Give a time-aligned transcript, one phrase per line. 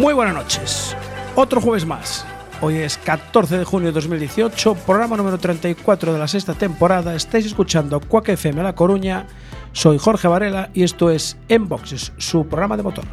[0.00, 0.96] Muy buenas noches.
[1.36, 2.24] Otro jueves más.
[2.62, 7.14] Hoy es 14 de junio de 2018, programa número 34 de la sexta temporada.
[7.14, 9.26] Estáis escuchando Quack FM La Coruña.
[9.72, 13.04] Soy Jorge Varela y esto es Enboxes, su programa de motor.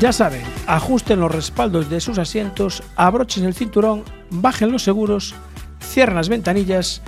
[0.00, 5.36] Ya saben, ajusten los respaldos de sus asientos, abrochen el cinturón, bajen los seguros,
[5.80, 7.00] cierren las ventanillas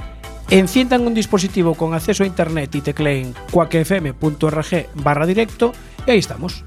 [0.48, 5.72] Enciendan un dispositivo con acceso a internet y tecleen cuacfm.org barra directo
[6.06, 6.64] y ahí estamos.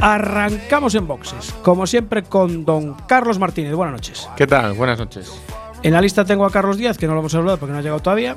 [0.00, 3.74] Arrancamos en boxes, como siempre con don Carlos Martínez.
[3.74, 4.28] Buenas noches.
[4.36, 4.72] ¿Qué tal?
[4.72, 5.40] Buenas noches.
[5.84, 7.82] En la lista tengo a Carlos Díaz, que no lo hemos hablado porque no ha
[7.82, 8.36] llegado todavía.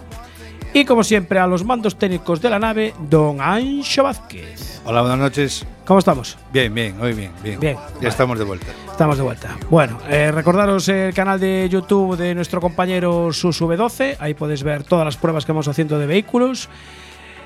[0.72, 4.79] Y como siempre, a los mandos técnicos de la nave, don Ancho Vázquez.
[4.90, 5.68] Hola, buenas noches.
[5.86, 6.36] ¿Cómo estamos?
[6.52, 7.60] Bien, bien, hoy bien, bien.
[7.60, 7.78] Bien.
[8.02, 8.66] Ya estamos de vuelta.
[8.90, 9.56] Estamos de vuelta.
[9.70, 14.16] Bueno, eh, recordaros el canal de YouTube de nuestro compañero SusV12.
[14.20, 16.70] Ahí podéis ver todas las pruebas que vamos haciendo de vehículos.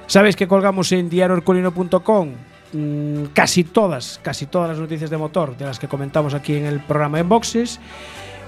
[0.07, 2.29] Sabéis que colgamos en diarioherculino.com
[2.71, 6.65] mm, casi todas, casi todas las noticias de motor de las que comentamos aquí en
[6.65, 7.77] el programa en boxes.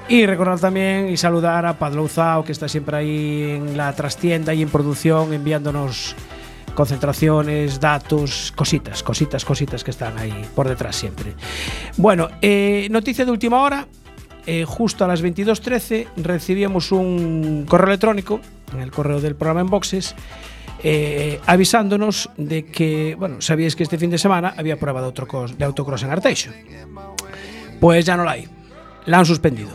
[0.07, 4.53] Y recordar también y saludar a Padlo Zao, que está siempre ahí en la trastienda
[4.53, 6.16] y en producción, enviándonos
[6.76, 11.34] concentraciones, datos, cositas, cositas, cositas que están ahí por detrás siempre.
[11.98, 13.88] Bueno, eh, noticia de última hora.
[14.47, 18.40] eh, justo a las 22.13 recibíamos un correo electrónico,
[18.74, 20.14] en el correo del programa en boxes,
[20.84, 25.12] eh, avisándonos de que, bueno, sabíais que este fin de semana había prueba de,
[25.58, 26.52] de autocross en Arteixo.
[27.80, 28.47] Pues ya no la hay.
[29.06, 29.72] La han suspendido.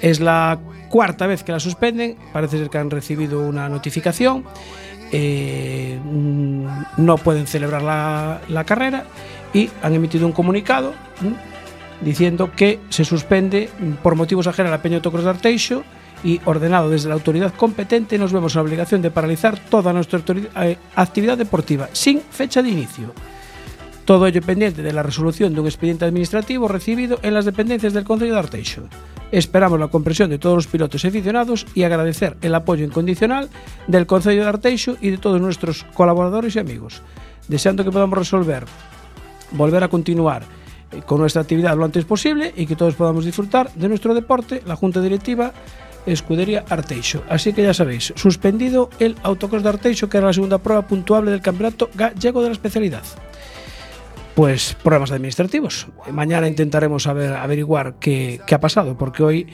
[0.00, 0.58] Es la
[0.88, 2.16] cuarta vez que la suspenden.
[2.32, 4.44] Parece ser que han recibido una notificación.
[5.16, 6.66] Eh, mm,
[6.96, 9.04] no pueden celebrar la, carrera
[9.52, 10.92] y han emitido un comunicado
[12.00, 15.84] diciendo que se suspende mm, por motivos ajenos a la Peña de Arteixo
[16.24, 20.20] y ordenado desde la autoridad competente nos vemos en la obligación de paralizar toda nuestra
[20.62, 23.12] eh, actividad deportiva sin fecha de inicio.
[24.04, 28.04] Todo ello pendiente de la resolución de un expediente administrativo recibido en las dependencias del
[28.04, 28.82] Concello de Arteixo.
[29.32, 33.48] Esperamos la comprensión de todos los pilotos aficionados y agradecer el apoyo incondicional
[33.86, 37.00] del Concello de Arteixo y de todos nuestros colaboradores y amigos,
[37.48, 38.66] deseando que podamos resolver,
[39.52, 40.42] volver a continuar
[40.92, 44.62] eh, con nuestra actividad lo antes posible y que todos podamos disfrutar de nuestro deporte,
[44.66, 45.54] la Junta Directiva
[46.04, 47.22] Escudería Arteixo.
[47.30, 51.30] Así que ya sabéis, suspendido el autocross de Arteixo, que era la segunda prueba puntuable
[51.30, 53.02] del campeonato gallego de la especialidad
[54.34, 55.86] pues problemas administrativos.
[56.12, 59.46] Mañana intentaremos saber, averiguar qué, qué ha pasado, porque hoy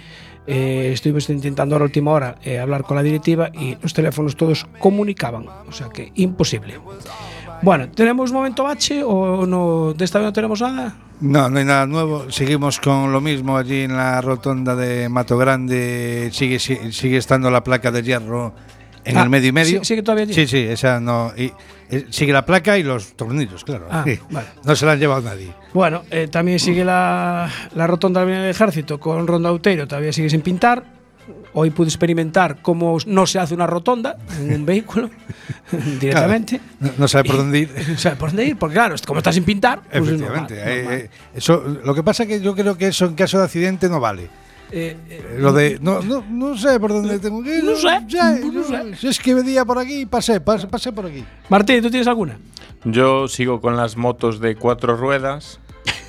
[0.47, 4.37] eh, estuvimos intentando a la última hora eh, hablar con la directiva y los teléfonos
[4.37, 6.75] todos comunicaban, o sea que imposible.
[7.63, 9.93] Bueno, ¿tenemos momento bache o no?
[9.93, 10.97] ¿De esta vez no tenemos nada?
[11.21, 12.31] No, no hay nada nuevo.
[12.31, 16.31] Seguimos con lo mismo allí en la rotonda de Mato Grande.
[16.33, 18.55] Sigue, sigue, sigue estando la placa de hierro
[19.05, 19.81] en Ah, el medio y medio.
[19.81, 20.33] sí- sigue todavía allí.
[20.33, 21.33] Sí, sí, esa no.
[21.37, 21.53] y-
[21.91, 23.87] eh, sigue la placa y los tornillos, claro.
[23.91, 24.19] Ah, Sí.
[24.31, 24.47] vale.
[24.65, 25.53] No se la han llevado nadie.
[25.75, 30.41] Bueno, eh, también sigue la, la rotonda del Ejército con Ronda Outeiro, todavía sigue sin
[30.43, 30.99] pintar.
[31.53, 35.11] Hoy pude experimentar cómo no se hace una rotonda en un vehículo
[36.01, 36.61] directamente.
[36.81, 37.71] No, no sabe por dónde ir.
[37.89, 40.55] No sabe por dónde ir, porque claro, como está sin pintar, pues es Efectivamente.
[40.57, 40.95] normal, normal.
[41.01, 43.89] eh, eso, lo que pasa es que yo creo que eso en caso de accidente
[43.89, 44.29] no vale.
[44.73, 47.65] Eh, eh, Eh, Lo de no, no, no sé por dónde tengo que ir.
[47.65, 48.97] No sé, ya, no sé.
[48.97, 51.25] si Es que venía por aquí y pasé, pasé, pasé por aquí.
[51.49, 52.39] Martín, ¿tú tienes alguna?
[52.85, 55.59] Yo sigo con las motos de cuatro ruedas.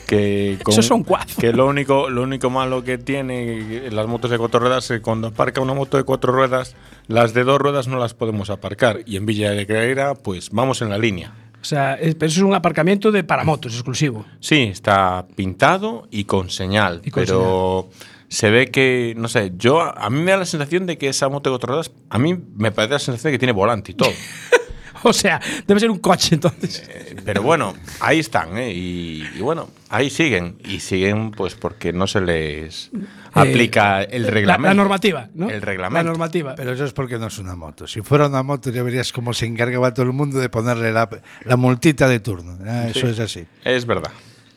[0.07, 1.35] Que con- Esos son cuatro.
[1.39, 5.01] Que lo único, lo único malo que tiene las motos de cuatro ruedas es que
[5.01, 6.75] cuando aparca una moto de cuatro ruedas,
[7.07, 8.99] las de dos ruedas no las podemos aparcar.
[9.05, 11.33] Y en Villa de Creira, pues vamos en la línea.
[11.61, 14.25] O sea, es- pero eso es un aparcamiento de para motos exclusivo.
[14.39, 17.01] Sí, está pintado y con señal.
[17.05, 17.89] Y con pero
[18.31, 21.27] se ve que, no sé, yo a mí me da la sensación de que esa
[21.27, 23.95] moto de cuatro ruedas, a mí me parece la sensación de que tiene volante y
[23.95, 24.09] todo.
[25.03, 26.81] o sea, debe ser un coche entonces.
[26.87, 28.71] Eh, Pero bueno, ahí están, ¿eh?
[28.71, 30.57] Y, y bueno, ahí siguen.
[30.63, 32.89] Y siguen, pues, porque no se les
[33.33, 34.67] aplica el La, reglamento.
[34.69, 35.49] la normativa, ¿no?
[35.49, 35.97] El reglamento.
[36.03, 36.55] La normativa.
[36.55, 37.85] Pero eso es porque no es una moto.
[37.85, 41.09] Si fuera una moto ya verías cómo se encargaba todo el mundo de ponerle la,
[41.43, 42.57] la multita de turno.
[42.65, 43.45] Ah, Eso es así.
[43.65, 44.11] Es verdad.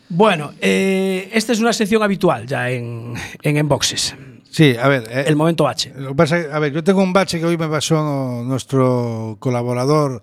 [0.08, 4.14] Bueno, eh, esta es una sección habitual ya en, en Enboxes.
[4.50, 5.04] Sí, a ver.
[5.10, 5.92] eh, El momento H.
[5.96, 10.22] Lo que pasa, a ver, yo tengo un bache que hoy me pasó nuestro colaborador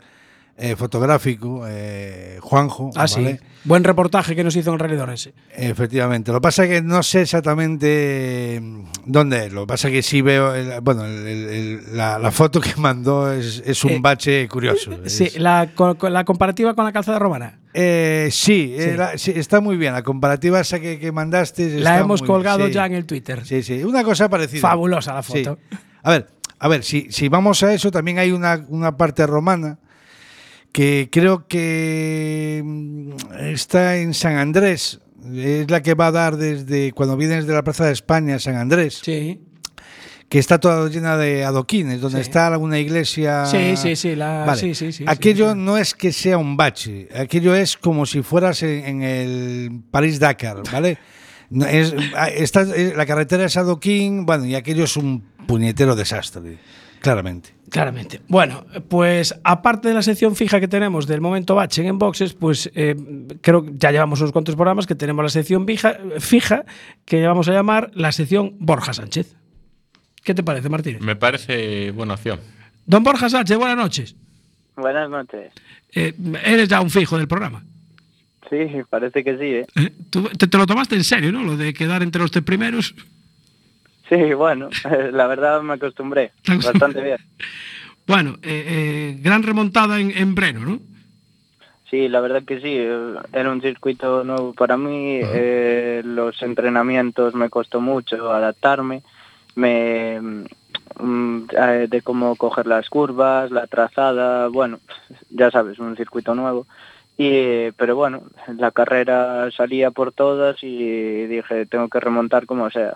[0.62, 2.92] eh, fotográfico, eh, Juanjo.
[2.96, 3.38] Ah, sí.
[3.64, 5.34] Buen reportaje que nos hizo en Realidad ese.
[5.56, 6.32] Efectivamente.
[6.32, 9.54] Lo que pasa es que no sé exactamente mm, dónde es.
[9.54, 10.54] Lo que pasa es que sí veo.
[10.56, 14.48] el- bueno, el- el- el- la, la foto que mandó es, es un Eh, bache
[14.48, 14.92] curioso.
[15.06, 15.70] Sí, Es- la,
[16.10, 17.60] la comparativa con la calzada romana.
[17.74, 18.98] Eh, sí, eh, Sí.
[18.98, 19.94] la- sí, está muy bien.
[19.94, 21.80] La comparativa esa que, que mandaste.
[21.80, 22.74] La hemos muy colgado sí.
[22.74, 23.46] ya en el Twitter.
[23.46, 23.84] Sí, sí.
[23.84, 24.62] Una cosa parecida.
[24.62, 25.44] Fabulosa la Sí.
[25.44, 25.60] foto.
[26.04, 26.28] A ver,
[26.60, 29.78] a ver, si, si vamos a eso, también hay una, una parte romana
[30.72, 33.12] que creo que mm,
[33.52, 35.00] está en San Andrés.
[35.34, 38.40] Es la que va a dar desde cuando vienes de la Plaza de España a
[38.40, 39.40] San Andrés, Sí.
[40.30, 42.30] que está toda llena de adoquines, donde Sí.
[42.30, 43.46] está una iglesia.
[43.46, 44.60] Sí, sí, sí, la- Vale.
[44.60, 48.64] sí, sí, sí, Aquello no es que sea un bache, aquello es como si fueras
[48.64, 50.98] en, en el París Dakar, ¿vale?
[51.70, 56.58] Es, ah, está, eh, la carretera es adoquín, bueno, y aquello es un puñetero desastre,
[57.02, 57.50] claramente.
[57.70, 58.20] Claramente.
[58.28, 62.70] Bueno, pues aparte de la sección fija que tenemos del momento bache en boxes, pues
[62.76, 62.96] eh,
[63.42, 66.66] creo que ya llevamos unos cuantos programas que tenemos la sección fija, fija
[67.06, 69.36] que vamos a llamar la sección Borja Sánchez.
[70.24, 71.02] ¿Qué te parece, Martínez?
[71.02, 72.40] Me parece buena opción.
[72.86, 74.16] Don Borja Sánchez, buenas noches.
[74.76, 75.54] Buenas noches.
[75.96, 76.14] Eh,
[76.44, 77.64] eres ya un fijo del programa.
[78.50, 78.58] Sí,
[78.90, 79.66] parece que sí, ¿eh?
[79.78, 79.94] ¿eh?
[80.10, 81.42] Tú- te, te lo tomaste en serio, ¿no?
[81.42, 82.94] Lo de quedar entre los tres primeros.
[84.12, 84.70] Sí, bueno,
[85.14, 86.34] la verdad me acostumbré.
[86.44, 86.80] Te acostumbré.
[86.80, 87.18] Bastante bien.
[88.08, 90.80] Bueno, eh, eh, gran remontada en, en Breno, ¿no?
[91.90, 92.76] Sí, la verdad que sí.
[93.32, 95.20] Era un circuito nuevo para mí.
[95.24, 99.04] eh, los entrenamientos me costó mucho adaptarme.
[99.56, 104.80] Me mm, eh, de cómo coger las curvas, la trazada, bueno,
[105.30, 106.66] ya sabes, un circuito nuevo.
[107.18, 108.24] Y, pero bueno,
[108.58, 112.96] la carrera salía por todas y dije, tengo que remontar como sea.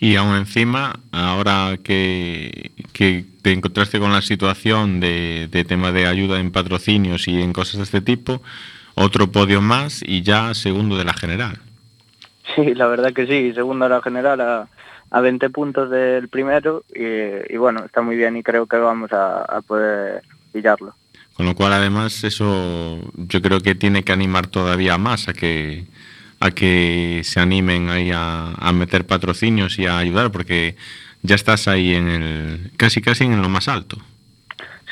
[0.00, 6.06] Y aún encima, ahora que, que te encontraste con la situación de, de tema de
[6.06, 8.42] ayuda en patrocinios y en cosas de este tipo,
[8.94, 11.58] otro podio más y ya segundo de la general.
[12.54, 14.68] Sí, la verdad que sí, segundo a la general a,
[15.10, 19.12] a 20 puntos del primero y, y bueno, está muy bien y creo que vamos
[19.12, 20.94] a, a poder pillarlo.
[21.34, 25.84] Con lo cual, además, eso yo creo que tiene que animar todavía más a que
[26.44, 30.76] a que se animen ahí a, meter patrocinios y a ayudar, porque
[31.22, 33.96] ya estás ahí en el casi casi en lo más alto.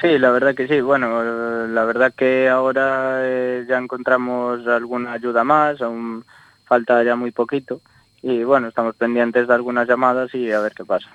[0.00, 0.81] Sí, la verdad que sí.
[0.81, 6.25] Bueno, la verdad que ahora eh, ya encontramos alguna ayuda más, aún
[6.64, 7.82] falta ya muy poquito.
[8.22, 11.10] Y bueno, estamos pendientes de algunas llamadas y a ver qué pasa.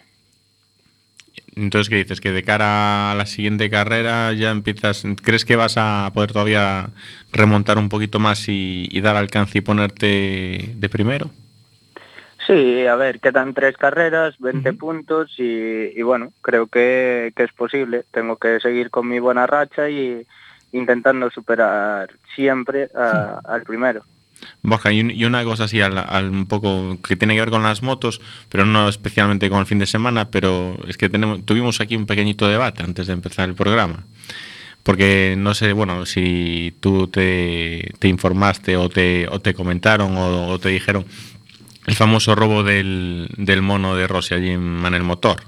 [1.58, 2.22] Entonces, ¿qué dices?
[2.22, 5.04] Que de cara a la siguiente carrera ya empiezas.
[5.24, 6.90] ¿Crees que vas a poder todavía
[7.34, 11.32] remontar un poquito más y, y dar alcance y ponerte de primero?
[12.46, 15.44] Sí, a ver, quedan tres carreras, 20 puntos y,
[16.00, 18.06] y bueno, creo que, que es posible.
[18.12, 20.26] Tengo que seguir con mi buena racha y
[20.72, 24.04] intentando superar siempre a- al primero.
[24.62, 27.50] Borja, y, un- y una cosa así, al, al- un poco que tiene que ver
[27.50, 31.46] con las motos, pero no especialmente con el fin de semana, pero es que tenemos,
[31.46, 34.04] tuvimos aquí un pequeñito debate antes de empezar el programa.
[34.84, 41.06] Porque no sé, bueno, si tú te, te informaste o te, comentaron o, te dijeron
[41.88, 43.30] el famoso robo del,
[43.62, 45.44] mono de Rossi allí en Manel Motor.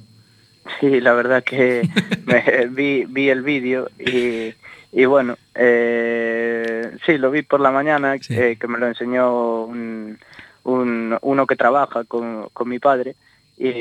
[0.81, 1.88] Sí, la verdad que
[2.72, 4.53] vi, vi el vídeo y,
[4.91, 8.34] y bueno, eh, sí, lo vi por la mañana, Sí.
[8.36, 10.17] eh, que me lo enseñó un,
[10.63, 13.15] un- uno que trabaja con, con mi padre
[13.58, 13.72] y,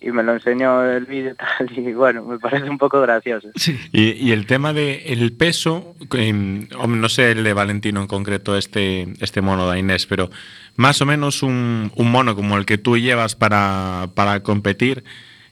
[0.00, 1.34] y me lo enseñó el vídeo y
[1.66, 3.48] tal y bueno, me parece un poco gracioso.
[3.54, 3.78] Sí.
[3.92, 5.94] Y, y el tema del el peso,
[6.78, 10.28] hombre, no sé el de Valentino en concreto, este, este mono de Inés, pero
[10.76, 15.04] más o menos un, un mono como el que tú llevas para, para competir,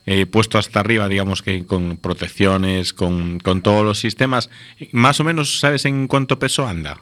[0.06, 4.50] eh, puesto hasta arriba, digamos que con protecciones, con, con todos los sistemas,
[4.92, 7.00] más o menos sabes en cuánto peso anda.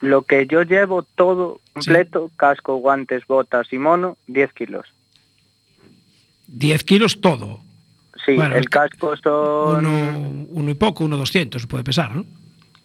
[0.00, 4.86] Lo que yo llevo todo completo, casco, guantes, botas y mono, 10 kilos.
[6.48, 7.60] 10 kilos todo.
[8.26, 9.86] Sí, Bueno, el casco son...
[9.86, 12.24] Uno, uno y poco, uno 200 puede pesar, ¿no?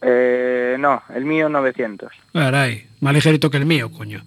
[0.01, 2.11] eh, no, el mío 900.
[2.33, 4.23] Caray, más ligerito que el mío, coño.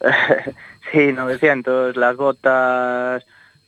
[0.92, 1.96] sí, 900.
[1.96, 3.24] Las botas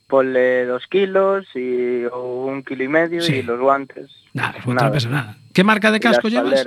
[0.09, 3.35] ponle dos kilos y, o un kilo y medio Sí.
[3.37, 4.11] y los guantes.
[4.35, 4.91] Nada, pues no nada.
[4.93, 5.37] pesa nada.
[5.53, 6.65] ¿Qué marca de casco llevas?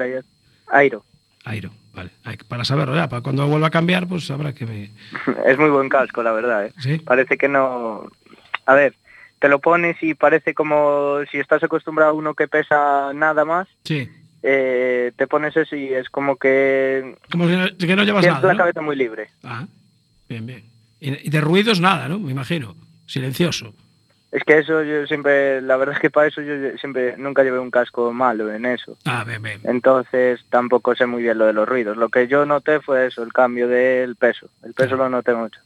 [0.68, 1.04] Airo.
[1.44, 2.12] Airo, vale.
[2.48, 4.92] Para saberlo ya, para cuando vuelva a cambiar, pues habrá que me...
[5.46, 6.68] Es muy buen casco, la verdad.
[6.68, 6.74] ¿eh?
[6.80, 6.98] Sí.
[7.00, 8.08] Parece que no...
[8.68, 8.94] A ver,
[9.40, 13.68] te lo pones y parece como si estás acostumbrado a uno que pesa nada más,
[13.84, 14.08] Sí.
[14.44, 18.42] eh, te pones eso y es como que Como que no, que no llevas nada,
[18.48, 18.60] la ¿no?
[18.60, 19.30] cabeza muy libre.
[19.44, 19.66] Ah,
[20.30, 20.64] bien, bien.
[21.00, 22.20] Y de ruidos nada, ¿no?
[22.20, 22.76] Me imagino.
[23.12, 23.74] Silencioso.
[24.32, 27.60] Es que eso yo siempre, la verdad es que para eso yo siempre nunca llevé
[27.60, 28.98] un casco malo en eso.
[29.04, 29.60] Ah, bien, bien.
[29.66, 31.98] Entonces tampoco sé muy bien lo de los ruidos.
[31.98, 34.50] Lo que yo noté fue eso, el cambio del peso.
[34.64, 35.60] El peso lo noté mucho.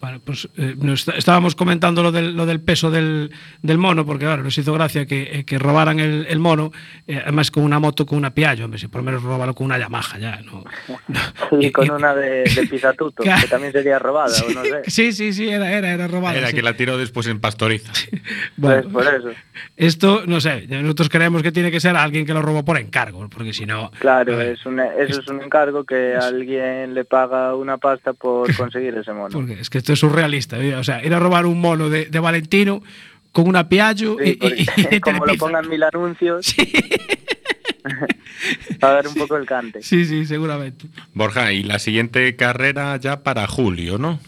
[0.00, 3.30] Bueno, pues eh, nos está- estábamos comentando lo del, lo del peso del,
[3.60, 6.72] del mono, porque claro, nos hizo gracia que, eh, que robaran el, el mono,
[7.06, 9.66] eh, además con una moto con una Piaggio, hombre, si por lo menos róbalo con
[9.66, 10.64] una Yamaha ya, ¿no?
[11.60, 14.82] Y Y- con y- una de, de pisatuto, que también sería robada, o no sé.
[14.86, 16.36] Sí, sí, sí, era, era, era robada.
[16.38, 16.54] Era sí.
[16.56, 17.92] que la tiró después en Pastoriza.
[18.56, 19.28] Bueno, Pues por eso.
[19.76, 23.28] esto, no sé, nosotros creemos que tiene que ser alguien que lo robó por encargo,
[23.28, 23.90] porque si no...
[23.98, 28.14] Claro, a ver, es un, eso es un encargo que alguien le paga una pasta
[28.14, 29.28] por conseguir ese mono.
[29.30, 30.74] Porque es que esto es surrealista, ¿eh?
[30.76, 32.82] o sea, ir a robar un mono de, de Valentino
[33.32, 36.54] con una Piaggio Sí, y, y- porque y como lo pongan mil anuncios,
[38.80, 39.82] para dar un poco el cante.
[39.82, 40.86] Sí, sí, seguramente.
[41.14, 44.18] Borja, y la siguiente carrera ya para julio, ¿no?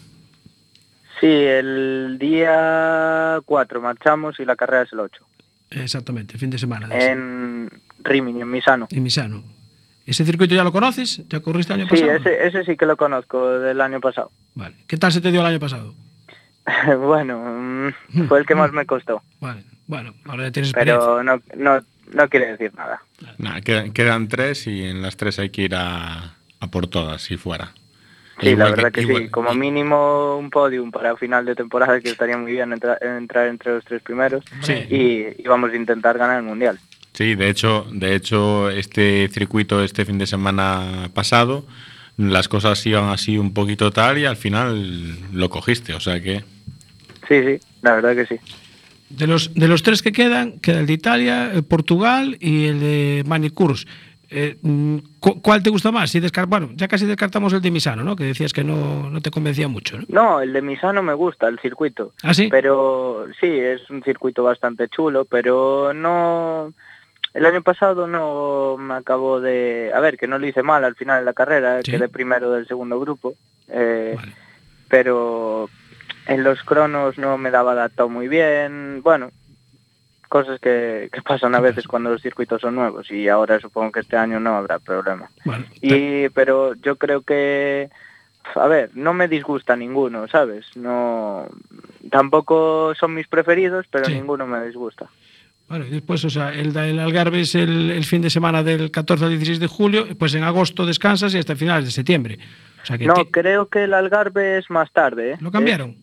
[1.19, 5.25] Sí, el día 4 marchamos y la carrera es el 8.
[5.71, 6.87] Exactamente, fin de semana.
[6.87, 7.05] de.
[7.05, 7.69] En
[8.03, 8.87] Rimini, en Misano.
[8.91, 9.43] En Misano.
[10.05, 11.21] ¿Ese circuito ya lo conoces?
[11.29, 12.17] ¿Ya corriste el año Sí, pasado?
[12.17, 14.31] ese, ese sí que lo conozco del año pasado.
[14.55, 14.75] Vale.
[14.87, 15.93] ¿Qué tal se te dio el año pasado?
[16.99, 17.39] bueno,
[18.13, 19.63] mm, fue el que más me costó, Vale.
[19.85, 21.05] Bueno, ahora ya tienes experiencia.
[21.05, 21.81] pero no, no,
[22.13, 23.01] no quiere decir nada.
[23.37, 27.21] Nada, quedan, quedan tres y en las tres hay que ir a, a por todas,
[27.21, 27.73] si fuera.
[28.39, 29.29] Sí, Igual la verdad que, igual- sí.
[29.29, 33.73] Como mínimo un podium para final de temporada, que estaría muy bien entra- entrar entre
[33.73, 34.43] los tres primeros.
[34.61, 34.73] Sí.
[34.89, 36.79] Y, y vamos a intentar ganar el mundial.
[37.13, 41.63] Sí, de hecho, de hecho, este circuito este fin de semana pasado,
[42.17, 46.43] las cosas iban así un poquito tal y al final lo cogiste, o sea que
[47.27, 48.35] Sí, sí, la verdad que sí.
[49.09, 52.79] De los, de los tres que quedan, queda el de Italia, el Portugal y el
[52.79, 53.85] de Manicurs.
[54.29, 54.57] Eh,
[55.19, 56.09] cu- ¿Cuál te gusta más?
[56.09, 58.15] Si descar- bueno, ya casi descartamos el de Misano, ¿no?
[58.15, 60.05] Que decías que no, no te convencía mucho, ¿no?
[60.09, 62.13] No, el de Misano me gusta, el circuito.
[62.23, 62.47] ¿Ah, sí?
[62.49, 66.73] Pero sí, es un circuito bastante chulo, pero no...
[67.33, 69.91] El año pasado no me acabó de...
[69.93, 71.91] A ver, que no lo hice mal al final de la carrera, Sí.
[71.91, 73.33] quedé primero del segundo grupo.
[73.69, 74.33] eh, Vale.
[74.89, 75.69] Pero
[76.27, 79.01] en los cronos no me daba adaptado muy bien.
[79.01, 79.31] Bueno,
[80.29, 84.01] cosas que, que pasan a veces cuando los circuitos son nuevos y ahora supongo que
[84.01, 85.29] este año no habrá problema.
[85.81, 87.89] Y, pero yo creo que,
[88.55, 90.65] a ver, no me disgusta ninguno, ¿sabes?
[90.75, 91.47] No,
[92.11, 94.13] tampoco son mis preferidos, pero Sí.
[94.13, 95.07] ninguno me disgusta.
[95.69, 99.25] Y después, o sea, el del Algarve es el, el fin de semana del 14
[99.25, 102.37] al 16 de julio, pues en agosto descansas y hasta finales de septiembre.
[102.83, 105.37] O sea que No, ti- creo que el Algarve es más tarde, ¿eh?
[105.39, 105.95] ¿Lo cambiaron?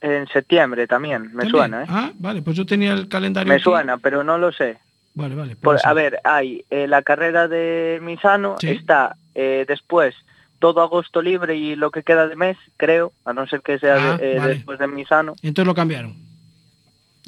[0.00, 1.50] Es en septiembre también, me ¿También?
[1.50, 1.86] suena, ¿eh?
[1.88, 3.48] Ah, vale, pues yo tenía el calendario.
[3.48, 3.64] me aquí.
[3.64, 4.78] suena, pero no lo sé.
[5.14, 5.56] Vale, vale.
[5.56, 8.68] Por- puede a ver, hay eh, la carrera de Misano, Sí.
[8.68, 10.14] está eh, después
[10.58, 14.14] todo agosto libre y lo que queda de mes, creo, a no ser que sea
[14.14, 14.54] Ah, de- eh, vale.
[14.54, 15.34] después de Misano.
[15.42, 16.14] Entonces lo cambiaron.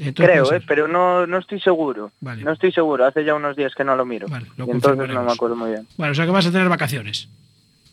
[0.09, 2.11] Entonces Creo, eh, pero no, no estoy seguro.
[2.21, 2.43] Vale.
[2.43, 4.27] No estoy seguro, hace ya unos días que no lo miro.
[4.29, 5.87] Vale, lo Y entonces no me acuerdo muy bien.
[5.97, 7.29] Bueno, o sea que vas a tener vacaciones.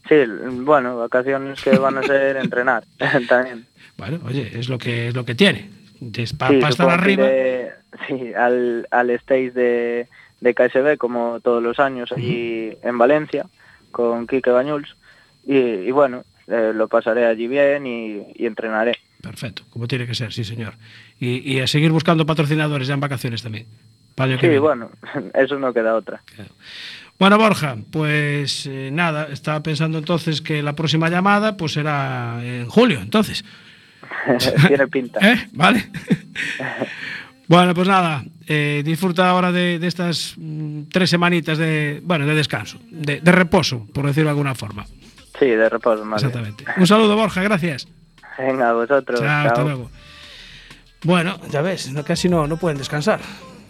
[0.07, 0.15] Sí,
[0.61, 2.83] bueno, vacaciones que van a ser entrenar
[3.29, 3.65] también.
[3.97, 5.69] Bueno, oye, es lo que es lo que tiene.
[6.37, 7.27] Para Sí, estar que arriba.
[8.07, 10.07] sí, al, al stage de,
[10.39, 13.45] de KSB como todos los años allí en Valencia
[13.91, 14.95] con Quique Bañuls
[15.45, 18.97] y, y bueno, eh, lo pasaré allí bien y, y entrenaré.
[19.21, 20.75] Perfecto, como tiene que ser, sí, señor.
[21.19, 23.65] Y, y a seguir buscando patrocinadores ya en vacaciones también.
[24.15, 24.91] para que Sí, bueno,
[25.33, 26.21] eso no queda otra.
[27.17, 32.67] Bueno, Borja, pues eh, nada, estaba pensando entonces que la próxima llamada pues será en
[32.67, 33.43] julio, entonces.
[34.67, 35.19] Tiene pinta.
[35.29, 35.49] ¿Eh?
[35.51, 35.89] ¿Vale?
[37.47, 42.35] bueno, pues nada, eh, disfruta ahora de, de estas mm, tres semanitas de, bueno, de
[42.35, 44.85] descanso, de, de reposo, por decirlo de alguna forma.
[45.38, 46.29] Sí, de reposo más bien.
[46.29, 46.63] Exactamente.
[46.77, 47.85] Un saludo, Borja, gracias.
[48.48, 49.19] Venga, vosotros.
[49.19, 49.63] Chao, hasta chao.
[49.65, 49.89] luego.
[51.03, 53.19] Bueno, ya ves, no- casi no, no pueden descansar.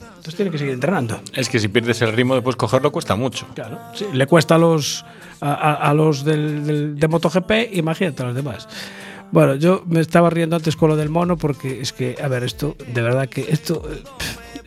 [0.02, 1.22] Entonces tienen que seguir entrenando.
[1.34, 3.48] es que si pierdes el ritmo después cogerlo cuesta mucho.
[3.56, 3.80] Claro.
[3.96, 5.06] Sí, le cuesta a los,
[5.42, 8.68] a, a- a los del, del- de MotoGP, imagínate a los demás.
[9.32, 12.44] Bueno, yo me estaba riendo antes con lo del mono porque es que, a ver,
[12.44, 13.84] esto, de verdad que esto.
[13.92, 14.04] eh,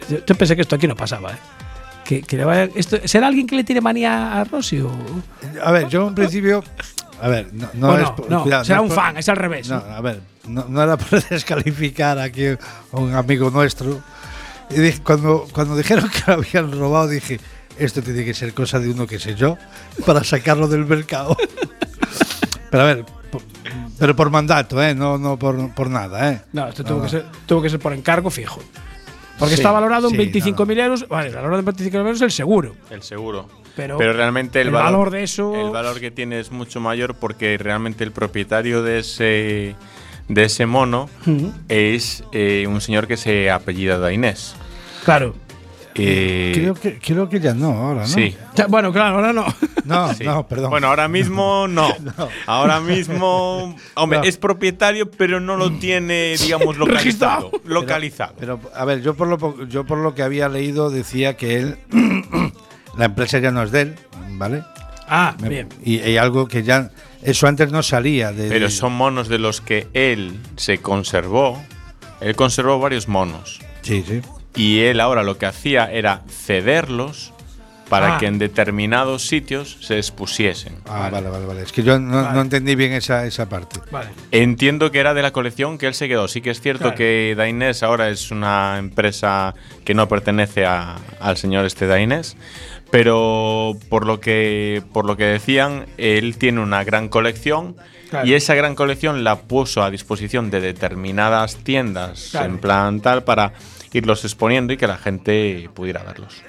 [0.08, 1.36] Yo, yo pensé que esto aquí no pasaba, ¿eh?
[2.04, 4.90] Que, que le vaya- esto, ¿Será alguien que le tiene manía a Rossi o.?
[5.62, 6.62] A ver, yo en principio,
[7.22, 9.16] A ver, no, no es no, por- no, cuidado, será no un es por- fan,
[9.16, 9.68] es al revés.
[9.68, 12.58] No, a ver, no, no era por descalificar aquí a
[12.92, 14.02] un amigo nuestro.
[14.70, 17.38] Y dije, cuando, cuando dijeron que lo habían robado, dije,
[17.78, 19.56] esto tiene que ser cosa de uno que sé yo,
[20.04, 21.36] para sacarlo del mercado.
[22.70, 23.42] pero a ver, por-
[23.98, 24.94] pero por mandato, ¿eh?
[24.94, 26.42] No, no por, por nada, ¿eh?
[26.52, 28.60] No, esto tuvo, que ser, tuvo que ser por encargo fijo.
[29.38, 30.82] Porque Sí, está valorado en sí, 25.000 no, no.
[30.84, 31.08] euros.
[31.08, 32.74] Vale, valorado en 25.000 euros el seguro.
[32.90, 33.48] El seguro.
[33.74, 37.56] Pero, realmente el, el valor de eso- El valor que tiene es mucho mayor porque
[37.58, 39.74] realmente el propietario de ese,
[40.28, 41.08] de ese mono
[41.68, 44.54] es eh, un señor que se apellida Dainés.
[45.04, 45.34] Claro.
[45.94, 48.06] Eh, Creo que, creo que ya no, ahora, ¿no?
[48.06, 48.34] Sí.
[48.54, 49.44] Ya, Bueno, claro, ahora no.
[49.84, 50.24] No, Sí.
[50.24, 50.70] no, perdón.
[50.70, 51.88] Bueno, ahora mismo no.
[52.46, 54.24] Ahora mismo, hombre, No.
[54.24, 57.50] es propietario, pero no lo tiene, digamos, localizado.
[57.50, 57.50] Registrado.
[57.64, 58.34] localizado.
[58.40, 61.78] Pero, a ver, yo por lo, yo por lo que había leído decía que él,
[62.96, 63.94] la empresa ya no es de él,
[64.32, 64.62] ¿vale?
[65.08, 65.68] Ah, Me- bien.
[65.84, 66.90] Y hay algo que ya,
[67.22, 68.48] eso antes no salía de...
[68.48, 71.62] Pero son monos de los que él se conservó.
[72.20, 73.60] Él conservó varios monos.
[73.82, 74.22] Sí, sí.
[74.54, 77.32] Y él ahora lo que hacía era cederlos
[77.88, 78.18] para Ah.
[78.18, 80.76] que en determinados sitios se expusiesen.
[80.86, 81.62] Ah, vale, vale, vale.
[81.62, 82.34] Es que yo no, Vale.
[82.34, 83.80] no entendí bien esa, esa parte.
[83.90, 84.08] Vale.
[84.30, 86.26] Entiendo que era de la colección que él se quedó.
[86.26, 86.96] Sí que es cierto Claro.
[86.96, 89.54] que Dainés ahora es una empresa
[89.84, 92.36] que no pertenece a- al señor este Dainés,
[92.90, 97.76] pero por lo que por lo que decían, él tiene una gran colección
[98.08, 98.26] Claro.
[98.26, 102.46] y esa gran colección la puso a disposición de determinadas tiendas Claro.
[102.46, 103.52] en plan tal para
[103.98, 106.42] irlos exponiendo y que la gente pudiera verlos.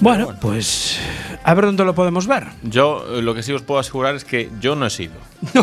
[0.00, 0.98] Bueno, pues
[1.44, 2.44] a ver dónde lo podemos ver.
[2.62, 5.14] Yo eh, lo que sí os puedo asegurar es que yo no he sido.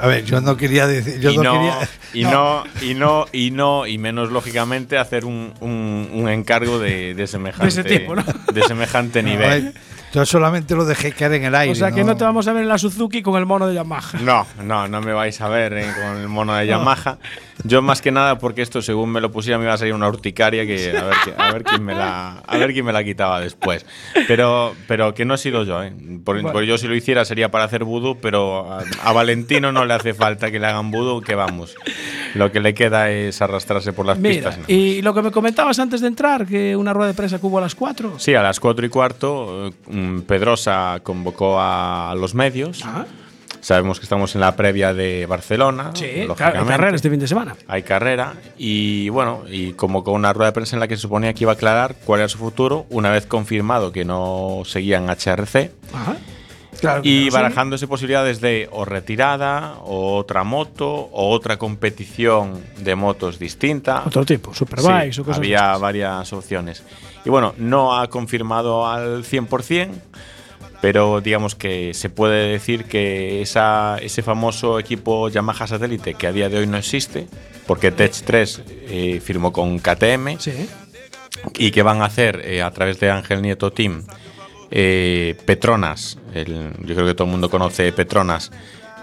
[0.00, 1.20] A ver, yo no quería decir...
[1.20, 1.88] Yo y, no, no, quería...
[2.12, 7.14] y no, y no, y no, y menos lógicamente hacer un, un- un encargo de,
[7.14, 8.24] de semejante, De ese tipo, ¿no?
[8.52, 9.64] de semejante nivel.
[9.64, 9.74] ver,
[10.14, 11.72] yo solamente lo dejé caer en el aire.
[11.72, 13.74] O sea que no te vamos a ver en la Suzuki con el mono de
[13.74, 14.18] Yamaha.
[14.20, 17.18] No, no, no me vais a ver eh, con el mono de Yamaha.
[17.64, 20.08] Yo más que nada porque esto según me lo pusiera me iba a salir una
[20.08, 23.02] urticaria que a ver, qui- a ver quién me la a ver quién me la
[23.04, 23.86] quitaba después.
[24.28, 25.92] Pero pero que no he sido yo, ¿eh?
[26.24, 26.52] Por- Bueno.
[26.52, 29.94] porque yo si lo hiciera sería para hacer vudú, pero a, a Valentino no le
[29.94, 31.74] hace falta que le hagan vudú, que vamos.
[32.34, 34.68] Lo que le queda es arrastrarse por las Mira, pistas.
[34.68, 37.58] y lo que me comentabas antes de entrar, que una rueda de prensa que hubo
[37.58, 38.18] a las 4.
[38.18, 39.72] Sí, a las 4 y cuarto, eh,
[40.26, 42.82] Pedrosa convocó a los medios.
[43.60, 45.92] Sabemos que estamos en la previa de Barcelona.
[45.94, 47.56] sí, claro, hay carrera este fin de semana.
[47.66, 51.32] Hay carrera y bueno, y convocó una rueda de prensa en la que se suponía
[51.32, 55.70] que iba a aclarar cuál era su futuro una vez confirmado que no seguían HRC
[55.94, 56.16] Ajá.
[56.78, 62.94] Claro, y no barajándose posibilidades de o retirada o otra moto o otra competición de
[62.96, 64.02] motos distinta.
[64.04, 65.80] Otro tipo, Superbikes Sí, o cosas había así.
[65.80, 66.82] varias opciones.
[67.24, 69.88] Y bueno, no ha confirmado al 100%,
[70.80, 76.32] pero digamos que se puede decir que esa, ese famoso equipo Yamaha satélite que a
[76.32, 77.26] día de hoy no existe,
[77.66, 80.52] porque Tech 3 eh, firmó con KTM Sí.
[81.58, 84.04] y que van a hacer eh, a través de Ángel Nieto Team
[84.70, 88.50] eh, Petronas, el- yo creo que todo el mundo conoce Petronas,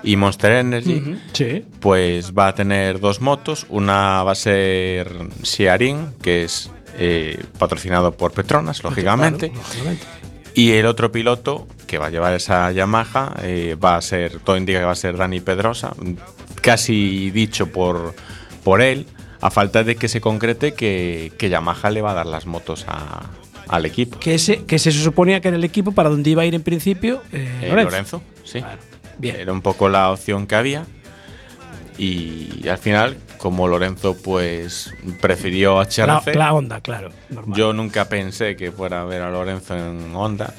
[0.04, 1.64] y Monster Energy Sí.
[1.80, 3.68] pues va a tener dos motos.
[3.70, 5.12] Una va a ser
[5.44, 9.50] Siarin, que es eh, patrocinado por Petronas, lógicamente.
[9.50, 10.06] Claro, lógicamente.
[10.54, 14.58] Y el otro piloto que va a llevar esa Yamaha eh, va a ser, todo
[14.58, 15.94] indica que va a ser Dani Pedrosa,
[16.62, 18.14] casi dicho por,
[18.64, 19.06] por él,
[19.40, 22.86] a falta de que se concrete que, que Yamaha le va a dar las motos
[22.88, 23.30] a-
[23.68, 24.20] al equipo.
[24.20, 26.64] Que, ese, que se suponía que era el equipo para donde iba a ir en
[26.64, 27.84] principio eh, Lorenzo.
[27.90, 28.60] Lorenzo, sí.
[28.60, 28.80] Claro,
[29.18, 29.36] Bien.
[29.38, 30.86] Era un poco la opción que había.
[32.04, 35.84] Y al final, como Lorenzo pues prefirió La,
[36.18, 37.10] HRC, la onda, claro.
[37.30, 37.56] normal.
[37.56, 40.52] yo nunca pensé que fuera a ver a Lorenzo en Honda.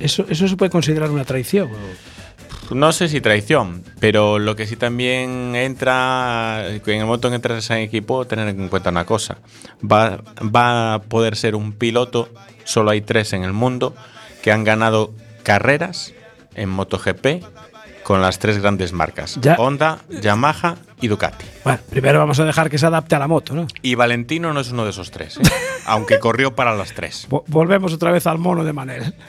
[0.00, 1.70] Eso, eso se puede considerar una traición.
[1.70, 7.32] o- No sé si traición, pero lo que sí también entra, en el momento en
[7.32, 9.36] que entras en equipo, tener en cuenta una cosa.
[9.88, 12.28] Va, va a poder ser un piloto,
[12.64, 13.94] solo hay tres en el mundo,
[14.42, 15.12] que han ganado
[15.44, 16.12] carreras
[16.56, 17.44] en MotoGP
[18.02, 19.38] con las tres grandes marcas.
[19.40, 19.54] Ya.
[19.56, 21.44] Honda, Yamaha y Ducati.
[21.64, 23.66] Bueno, primero vamos a dejar que se adapte a la moto, ¿no?
[23.82, 25.42] Y Valentino no es uno de esos tres, ¿eh?
[25.86, 27.26] aunque corrió para las tres.
[27.30, 29.14] Vo- volvemos otra vez al mono de Manel.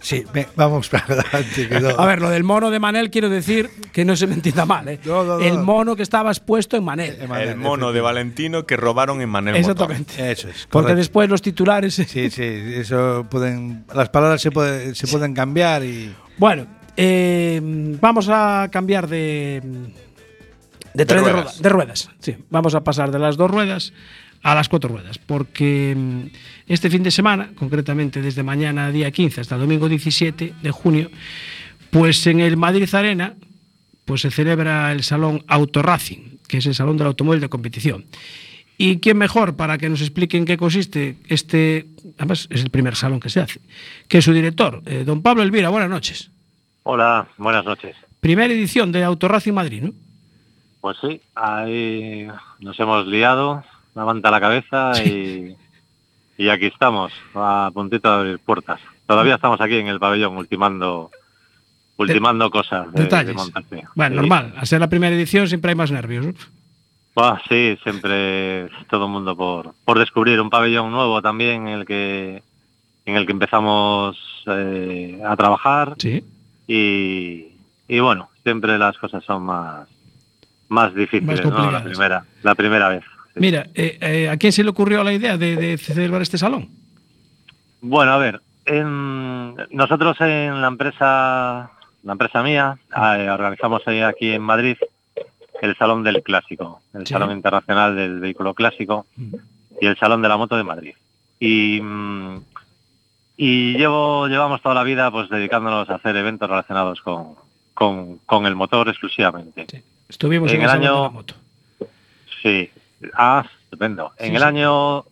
[0.00, 1.66] Sí, ve, vamos para adelante.
[1.66, 4.34] que no- A ver, lo del mono de Manel quiero decir que no se me
[4.34, 5.00] entienda mal, ¿eh?
[5.02, 5.40] No, no, no.
[5.42, 7.16] El mono que estaba expuesto en Manel.
[7.22, 10.30] El mono de Valentino que robaron en Manel Exactamente.
[10.30, 10.66] Eso es.
[10.70, 11.94] Porque después los titulares.
[11.94, 13.86] Sí, sí, eso pueden.
[13.94, 16.14] Las palabras se, puede- se pueden cambiar y.
[16.36, 16.66] Bueno,
[16.96, 17.60] eh,
[18.00, 19.62] vamos a cambiar de.
[20.94, 21.44] De, tren de, ruedas.
[21.56, 22.10] rueda- de ruedas.
[22.20, 23.92] Sí, vamos a pasar de las dos ruedas
[24.42, 26.20] a las cuatro ruedas, porque mm,
[26.68, 31.10] este fin de semana, concretamente desde mañana día 15 hasta el domingo 17 de junio,
[31.90, 33.34] pues en el Madrid Arena
[34.04, 38.04] pues se celebra el Salón Auto Racing, que es el Salón del Automóvil de Competición.
[38.76, 41.86] ¿Y quién mejor para que nos explique en qué consiste este,
[42.18, 43.60] además es el primer salón que se hace,
[44.08, 46.30] que es su director, eh, don Pablo Elvira, buenas noches.
[46.82, 47.96] Hola, buenas noches.
[48.20, 49.92] Primera edición de Auto Racing Madrid, ¿no?
[50.80, 52.26] Pues sí, ahí
[52.60, 53.62] nos hemos liado,
[53.94, 55.54] levanta la cabeza y,
[56.36, 58.80] y aquí estamos, a puntito de abrir puertas.
[59.06, 61.10] Todavía estamos aquí en el pabellón ultimando
[61.96, 63.36] ultimando cosas de, Detalles.
[63.70, 63.84] de.
[63.94, 64.20] Bueno, Sí.
[64.20, 66.26] normal, al ser la primera edición siempre hay más nervios.
[66.26, 66.34] ¿no?
[67.14, 71.86] Buah, sí, siempre todo el mundo por, por descubrir un pabellón nuevo también en el
[71.86, 72.42] que
[73.06, 76.24] en el que empezamos eh, a trabajar Sí.
[76.66, 77.48] y,
[77.86, 79.86] y bueno, siempre las cosas son más
[80.68, 81.70] más difíciles, Más ¿no?
[81.70, 83.04] La primera, la primera vez.
[83.34, 83.40] sí.
[83.40, 86.68] Mira, eh, eh, ¿a quién se le ocurrió la idea de, de celebrar este salón?
[87.80, 91.70] Bueno, a ver, en- nosotros en la empresa,
[92.02, 94.76] la empresa mía, eh, organizamos aquí en Madrid
[95.62, 97.12] el Salón del Clásico, el Sí.
[97.12, 99.06] Salón Internacional del Vehículo Clásico
[99.80, 100.94] y el Salón de la Moto de Madrid.
[101.40, 102.38] Y, mm,
[103.36, 107.34] y llevo, llevamos toda la vida pues dedicándonos a hacer eventos relacionados con,
[107.74, 109.66] con, con el motor exclusivamente.
[109.70, 109.82] Sí.
[110.08, 111.34] Estuvimos en, En el salón de año- la moto.
[112.42, 112.70] Sí,
[113.14, 114.12] ah, estupendo.
[114.18, 115.04] En el año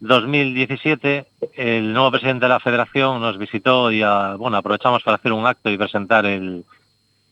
[0.00, 5.32] 2017, el nuevo presidente de la federación nos visitó y ah, bueno, aprovechamos para hacer
[5.32, 6.64] un acto y presentar el,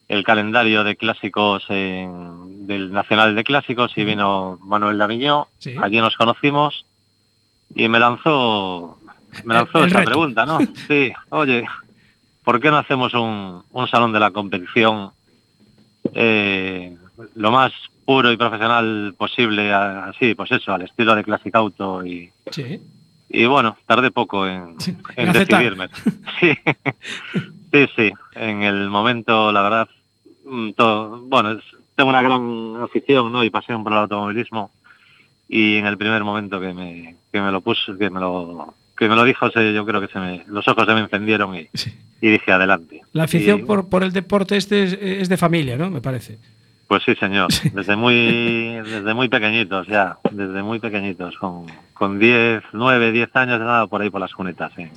[0.09, 5.75] el calendario de clásicos en- del Nacional de Clásicos y vino Manuel Daviñó, Sí.
[5.83, 6.85] allí nos conocimos
[7.75, 8.99] y me lanzó,
[9.45, 10.11] me lanzó esa reto.
[10.11, 10.59] pregunta, ¿no?
[10.89, 11.65] Sí, oye,
[12.45, 15.11] ¿por qué no hacemos un, un salón de la competición
[16.15, 16.97] eh,
[17.35, 17.73] lo más
[18.05, 22.81] puro y profesional posible, así, pues eso, al estilo de Classic Auto y, Sí.
[23.29, 24.77] y bueno, tardé poco en,
[25.17, 25.89] en decidirme.
[26.41, 26.53] Sí.
[27.73, 29.89] sí, sí, en el momento, la verdad,
[30.77, 33.43] todo, bueno, es- tengo una gran afición ¿no?
[33.43, 34.71] y pasión por el automovilismo
[35.49, 39.09] y en el primer momento que me, que me lo puso, que me lo, que
[39.09, 41.69] me lo dijo, se- yo creo que se me, los ojos se me encendieron y,
[41.75, 41.95] Sí.
[42.21, 43.01] y dije adelante.
[43.13, 45.91] La afición Y- por, por el deporte este es, es de familia, ¿no?
[45.91, 46.39] Me parece.
[46.89, 47.49] Pues sí, señor.
[47.73, 48.15] Desde muy,
[48.85, 54.03] desde muy pequeñitos ya, desde muy pequeñitos, con, con 10, 9, 10 años, nada por
[54.03, 54.91] ahí por las cunetas, en,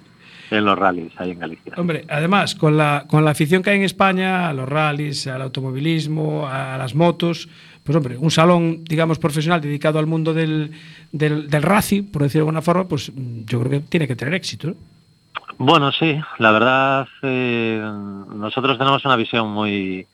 [0.52, 1.74] en los rallies ahí en Galicia.
[1.78, 5.42] Hombre, además, con la, con la afición que hay en España a los rallies, al
[5.42, 7.48] automovilismo, a las motos,
[7.84, 10.72] pues hombre, un salón, digamos, profesional dedicado al mundo del,
[11.12, 14.34] del, del racing, por decirlo de alguna forma, pues yo creo que tiene que tener
[14.34, 14.68] éxito.
[14.68, 14.76] ¿no?
[15.58, 17.82] Bueno, sí, la verdad, eh,
[18.36, 20.06] nosotros tenemos una visión muy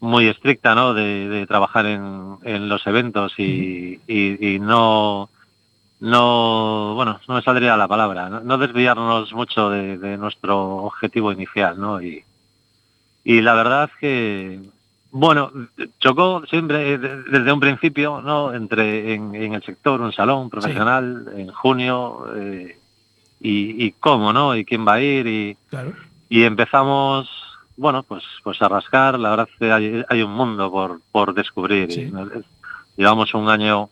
[0.00, 0.94] muy estricta, ¿no?
[0.94, 5.28] De, de trabajar en, en los eventos y, y- y no
[6.02, 11.30] no bueno no me saldría la palabra no, no desviarnos mucho de, de nuestro objetivo
[11.32, 12.02] inicial, ¿no?
[12.02, 12.24] Y,
[13.24, 14.60] y la verdad que
[15.12, 15.52] bueno
[16.00, 18.52] chocó siempre eh, de- desde un principio, ¿no?
[18.52, 22.26] Entre en, en el sector un salón profesional en junio.
[22.36, 22.78] eh,
[23.44, 24.54] y, y cómo, ¿no?
[24.56, 25.92] Y quién va a ir y, Claro.
[26.28, 27.28] y empezamos,
[27.76, 29.18] bueno, pues pues a rascar.
[29.18, 31.90] La verdad que hay, hay un mundo por, por descubrir.
[31.92, 32.02] Sí.
[32.02, 32.28] Y nos-
[32.96, 33.88] Llevamos un año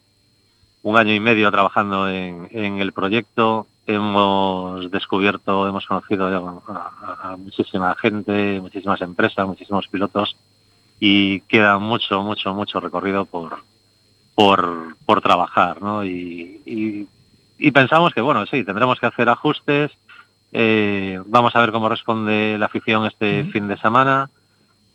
[0.82, 3.66] un año y medio trabajando en, en el proyecto.
[3.86, 10.36] Hemos descubierto, hemos conocido a, a- a muchísima gente, muchísimas empresas, muchísimos pilotos
[11.00, 13.58] y queda mucho, mucho, mucho recorrido por
[14.34, 16.02] por, por trabajar, ¿no?
[16.04, 17.06] Y, y,
[17.58, 19.90] y pensamos que, bueno, sí, tendremos que hacer ajustes.
[20.52, 24.30] eh, vamos a ver cómo responde la afición este fin de semana,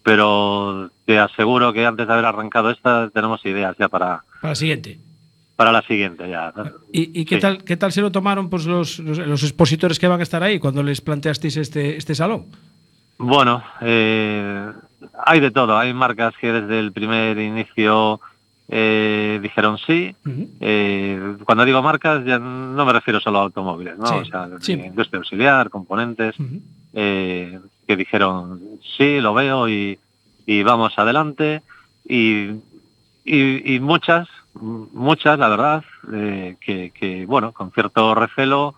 [0.04, 4.56] pero te aseguro que antes de haber arrancado esta tenemos ideas ya para, Para la
[4.56, 5.00] siguiente.
[5.55, 6.53] Para la siguiente ya.
[6.91, 7.41] ¿Y, y qué, Sí.
[7.41, 10.43] tal, qué tal se lo tomaron pues, los, los, los expositores que van a estar
[10.43, 12.45] ahí cuando les planteasteis este, este salón?
[13.17, 14.71] Bueno, eh,
[15.25, 15.77] hay de todo.
[15.77, 18.19] Hay marcas que desde el primer inicio
[18.67, 20.13] eh, dijeron sí.
[20.59, 24.07] Eh, cuando digo marcas, ya no me refiero solo a automóviles, ¿no?
[24.07, 24.73] Sí, o sea, sí.
[24.73, 26.35] industria auxiliar, componentes,
[26.93, 28.59] eh, que dijeron
[28.97, 29.97] sí, lo veo y,
[30.45, 31.61] y vamos adelante.
[32.07, 32.49] Y,
[33.23, 34.27] y, y muchas,
[34.61, 38.75] muchas, la verdad, eh, que, que, bueno, con cierto recelo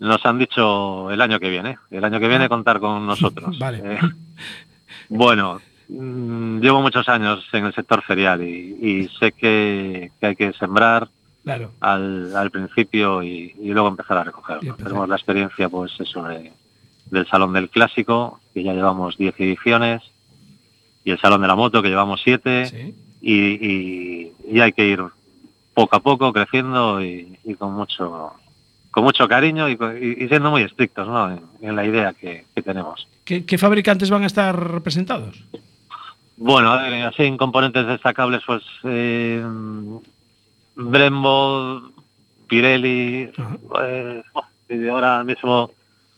[0.00, 3.58] nos han dicho el año que viene, el año que viene contar con nosotros.
[3.58, 3.80] Vale.
[3.84, 3.98] Eh,
[5.08, 10.36] bueno, mm, llevo muchos años en el sector ferial y, y sé que, que hay
[10.36, 11.08] que sembrar
[11.44, 11.72] Claro.
[11.80, 14.60] al, al principio y, y luego empezar a recoger.
[14.78, 16.52] Tenemos la experiencia, pues eso, de-
[17.10, 20.02] del Salón del Clásico, que ya llevamos 10 ediciones,
[21.04, 22.94] y el Salón de la Moto, que llevamos 7, Sí.
[23.32, 23.34] Y,
[23.68, 25.02] y- y hay que ir
[25.72, 28.32] poco a poco, creciendo y, y con mucho
[28.90, 29.76] con mucho cariño y,
[30.28, 31.32] siendo muy estrictos ¿no?
[31.32, 33.08] en, en la idea que, que tenemos.
[33.24, 35.42] ¿Qué, qué fabricantes van a estar representados?
[36.36, 39.44] Bueno, a ver, así en componentes destacables, pues eh,
[40.76, 41.90] Brembo,
[42.48, 43.30] Pirelli,
[43.82, 45.70] eh, oh, y ahora mismo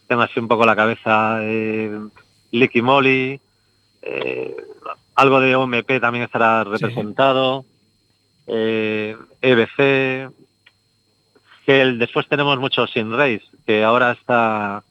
[0.07, 1.99] tengo así un poco la cabeza, eh,
[2.53, 3.41] Licky Moly,
[4.03, 4.57] eh,
[5.17, 7.65] algo de OMP también estará representado,
[8.47, 10.31] eh, EBC,
[11.65, 14.83] que el- después tenemos mucho Sin Race, que ahora está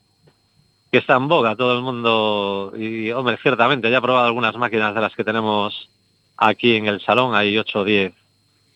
[0.92, 4.96] que está en boga todo el mundo y hombre ciertamente ya he probado algunas máquinas
[4.96, 5.90] de las que tenemos
[6.38, 8.14] aquí en el salón hay 8 o 10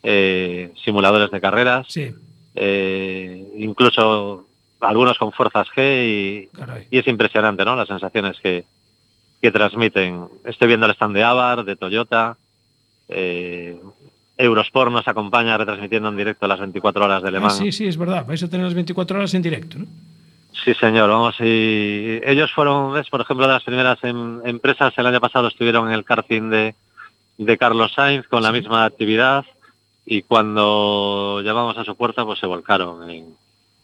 [0.03, 2.13] eh, simuladores de carreras Sí,
[2.55, 4.45] eh, incluso
[4.81, 6.49] algunos con fuerzas G y,
[6.91, 7.75] y es impresionante ¿no?
[7.77, 8.65] las sensaciones que,
[9.41, 12.35] que transmiten estoy viendo el stand de Avar de Toyota
[13.07, 13.79] eh,
[14.37, 17.87] Eurosport nos acompaña retransmitiendo en directo las 24 horas de Le Ah, Mans sí, sí,
[17.87, 18.25] es verdad.
[18.25, 19.85] Vais a tener las 24 horas en directo, ¿no?
[20.63, 25.05] Sí, señor, vamos y ellos fueron, ves, por ejemplo, de las primeras em- empresas, el
[25.07, 26.75] año pasado estuvieron en el karting de,
[27.37, 29.45] de Carlos Sainz con la misma actividad
[30.05, 33.35] y cuando llamamos a su puerta pues se volcaron en,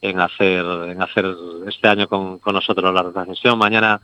[0.01, 1.25] en hacer en hacer
[1.67, 3.57] este año con, con nosotros la retransmisión.
[3.57, 4.01] Mañana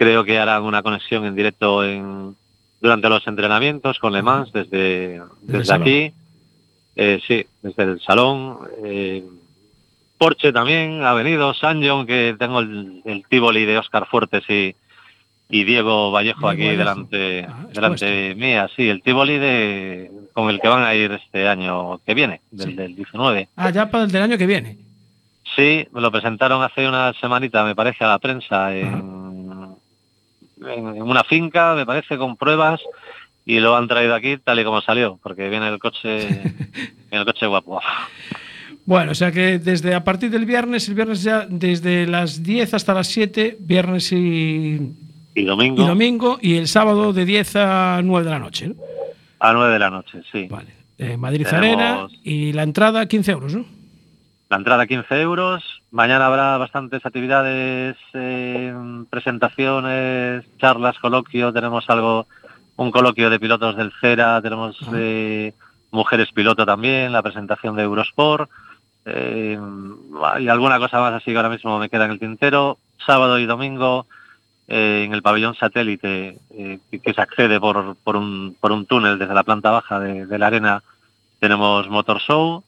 [0.00, 2.34] creo que harán una conexión en directo en,
[2.80, 6.12] durante los entrenamientos con Le Mans desde, desde aquí.
[6.96, 8.60] Eh, sí, desde el salón.
[8.82, 9.22] eh,
[10.16, 14.74] Porsche también ha venido, Sanjon, que tengo el, el Tivoli de Oscar Fuertes y,
[15.50, 20.68] y Diego Vallejo aquí delante, Ah, delante mía, sí, el Tivoli de, con el que
[20.68, 22.74] van a ir este año que viene, del, Sí.
[22.74, 23.48] del 19.
[23.56, 24.78] Ah, ya para el del año que viene.
[25.56, 29.29] Sí, me lo presentaron hace una semanita, me parece, a la prensa en,
[30.66, 32.80] en, una finca, me parece, con pruebas
[33.44, 37.24] y lo han traído aquí tal y como salió, porque viene el coche, viene el
[37.24, 37.80] coche guapo.
[38.84, 42.74] Bueno, o sea que desde a partir del viernes, el viernes ya desde las 10
[42.74, 44.92] hasta las 7, viernes y,
[45.34, 48.68] Y domingo, y domingo, y el sábado de 10 a 9 de la noche.
[48.68, 48.74] ¿no?
[49.40, 50.46] a 9 de la noche, sí.
[50.50, 50.68] Vale.
[50.98, 53.64] Eh, Madrid Tenemos- Arena y la entrada 15 euros, ¿no?
[54.50, 55.62] La entrada 15 euros.
[55.92, 58.74] Mañana habrá bastantes actividades, eh,
[59.08, 61.52] presentaciones, charlas, coloquio.
[61.52, 62.26] Tenemos algo,
[62.76, 64.42] un coloquio de pilotos del CERA.
[64.42, 65.54] Tenemos eh,
[65.92, 68.50] mujeres piloto también, la presentación de Eurosport.
[69.06, 69.58] eh,
[70.40, 72.78] y alguna cosa más así que ahora mismo me queda en el tintero.
[73.06, 74.06] Sábado y domingo
[74.66, 79.18] eh, en el pabellón satélite que- que se accede por, por, un, por un túnel
[79.18, 80.82] desde la planta baja de, de la arena.
[81.38, 82.64] Tenemos Motor Show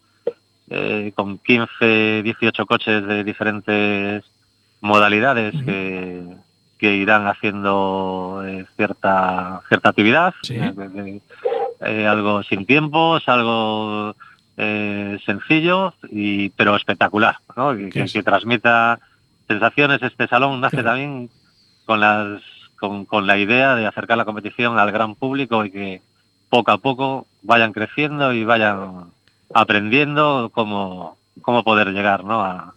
[0.70, 4.24] eh, con 15, 18 coches de diferentes
[4.80, 6.22] modalidades que,
[6.78, 10.56] que irán haciendo eh, cierta cierta actividad, Sí.
[11.80, 14.14] eh, algo sin tiempos, algo
[15.26, 17.74] sencillo y pero espectacular, ¿no?
[17.78, 18.12] Y ¿Qué que, es?
[18.12, 18.98] que transmita
[19.48, 20.02] sensaciones.
[20.02, 20.90] Este salón nace Claro.
[20.90, 21.30] también
[21.84, 22.40] con las
[22.78, 26.02] con, con la idea de acercar la competición al gran público y que
[26.48, 29.06] poco a poco vayan creciendo y vayan
[29.54, 32.40] aprendiendo cómo, cómo poder llegar ¿no?
[32.42, 32.74] a,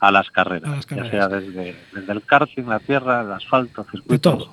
[0.00, 1.12] a las carreras, A las carreras.
[1.12, 4.52] ya sea desde, desde el karting, la tierra, el asfalto, De circuitos, todo.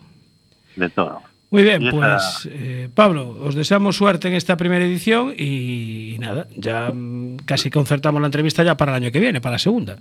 [0.76, 1.22] de todo.
[1.52, 6.48] Muy bien, esa- pues eh, Pablo, os deseamos suerte en esta primera edición y, nada,
[6.56, 9.98] ya mm, casi concertamos la entrevista ya para el año que viene, para la segunda.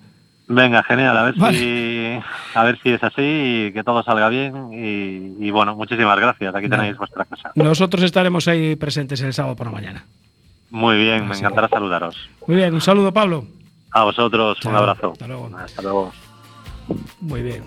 [0.48, 1.58] Venga, genial, a ver Vale.
[1.58, 2.18] si
[2.54, 6.54] a ver si es así y que todo salga bien y, y bueno, muchísimas gracias.
[6.54, 7.52] Aquí tenéis vuestra casa.
[7.54, 10.04] Nosotros estaremos ahí presentes el sábado por la mañana.
[10.72, 12.16] Muy bien, me encantará saludaros.
[12.46, 13.44] Muy bien, un saludo Pablo.
[13.90, 15.12] A vosotros, Chao, un abrazo.
[15.12, 15.50] hasta luego.
[15.54, 16.12] Hasta luego.
[17.20, 17.64] Muy bien.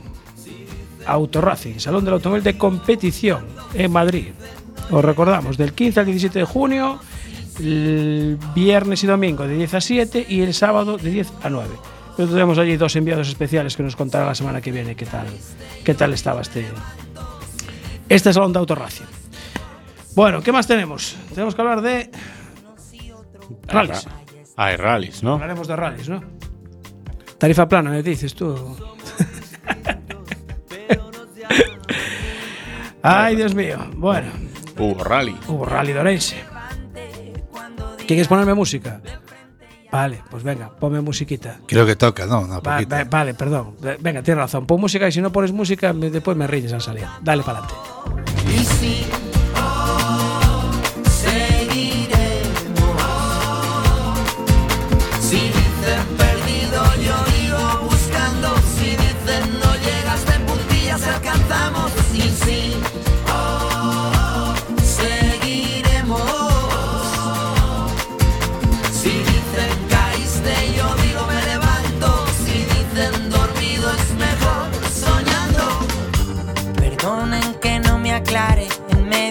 [1.05, 4.29] Autoracing, Salón del Automóvil de Competición en Madrid.
[4.89, 6.99] Os recordamos, del 15 al 17 de junio,
[7.59, 11.69] el viernes y domingo de 10 a 7 y el sábado de 10 a 9.
[12.17, 15.27] Pero tenemos allí dos enviados especiales que nos contarán la semana que viene qué tal,
[15.83, 16.65] qué tal estaba este,
[18.09, 19.05] este Salón de Autoracing.
[20.15, 21.15] Bueno, ¿qué más tenemos?
[21.35, 22.09] Tenemos que hablar de
[23.67, 24.07] rallies.
[24.57, 25.33] Ah, hay rallies, ¿no?
[25.33, 26.23] Hablaremos de rallies, ¿no?
[27.37, 28.55] Tarifa plana, me dices tú.
[33.01, 33.77] Ay, Dios mío.
[33.95, 34.29] Bueno,
[34.77, 35.35] Hubo rally.
[35.47, 36.37] hubo rally de Orense.
[38.07, 39.01] ¿Quieres ponerme música?
[39.91, 41.59] Vale, pues venga, ponme musiquita.
[41.67, 42.41] Creo que toca, ¿no?
[42.41, 42.97] Una Va- poquita.
[42.97, 43.75] va- vale, perdón.
[43.99, 44.65] Venga, tienes razón.
[44.65, 47.05] Pon música y si no pones música, me- después me riñes al salir.
[47.21, 49.24] Dale para adelante.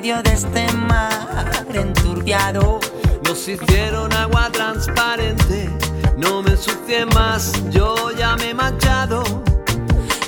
[0.04, 2.78] Medio de este mar enturbiado.
[3.24, 5.70] Nos hicieron agua transparente,
[6.18, 9.22] no me ensucie más, yo ya me he manchado.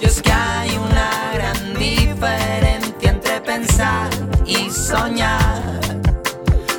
[0.01, 4.09] Y es que hay una gran diferencia entre pensar
[4.47, 5.79] y soñar.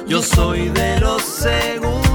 [0.07, 2.06] Yo soy de los segundos,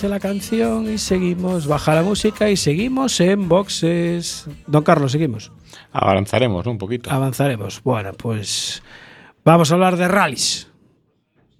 [0.00, 1.66] dice la canción y seguimos.
[1.66, 4.48] Baja la música y seguimos en boxes.
[4.66, 5.52] Don Carlos, seguimos.
[5.92, 6.70] Avanzaremos ¿no?
[6.70, 7.10] un poquito.
[7.10, 7.82] Avanzaremos.
[7.82, 8.82] Bueno, pues
[9.44, 10.68] vamos a hablar de rallies.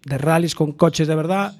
[0.06, 1.54] De rallies con coches de verdad.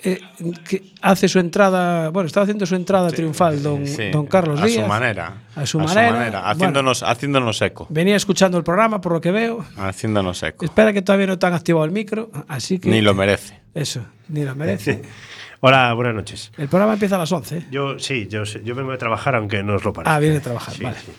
[0.00, 0.20] Eh,
[0.68, 4.66] que hace su entrada, bueno, está haciendo su entrada triunfal don, Sí, don Carlos a
[4.66, 4.82] Díaz.
[4.84, 5.32] su manera.
[5.56, 6.48] A su manera.
[6.48, 7.86] haciéndonos, haciéndonos eco.
[7.90, 9.64] Venía escuchando el programa, por lo que veo.
[9.76, 10.64] Haciéndonos eco.
[10.64, 12.90] Espera que todavía no te han activado el micro, así que...
[12.90, 13.58] Ni lo merece.
[13.74, 15.02] Eso, ni lo merece.
[15.60, 16.52] Hola, buenas noches.
[16.56, 17.56] El programa empieza a las 11.
[17.56, 17.66] ¿eh?
[17.72, 20.14] Yo sí, yo, yo vengo de trabajar aunque no os lo parezca.
[20.14, 20.96] Ah, viene a trabajar, Sí, vale.
[21.04, 21.10] sí.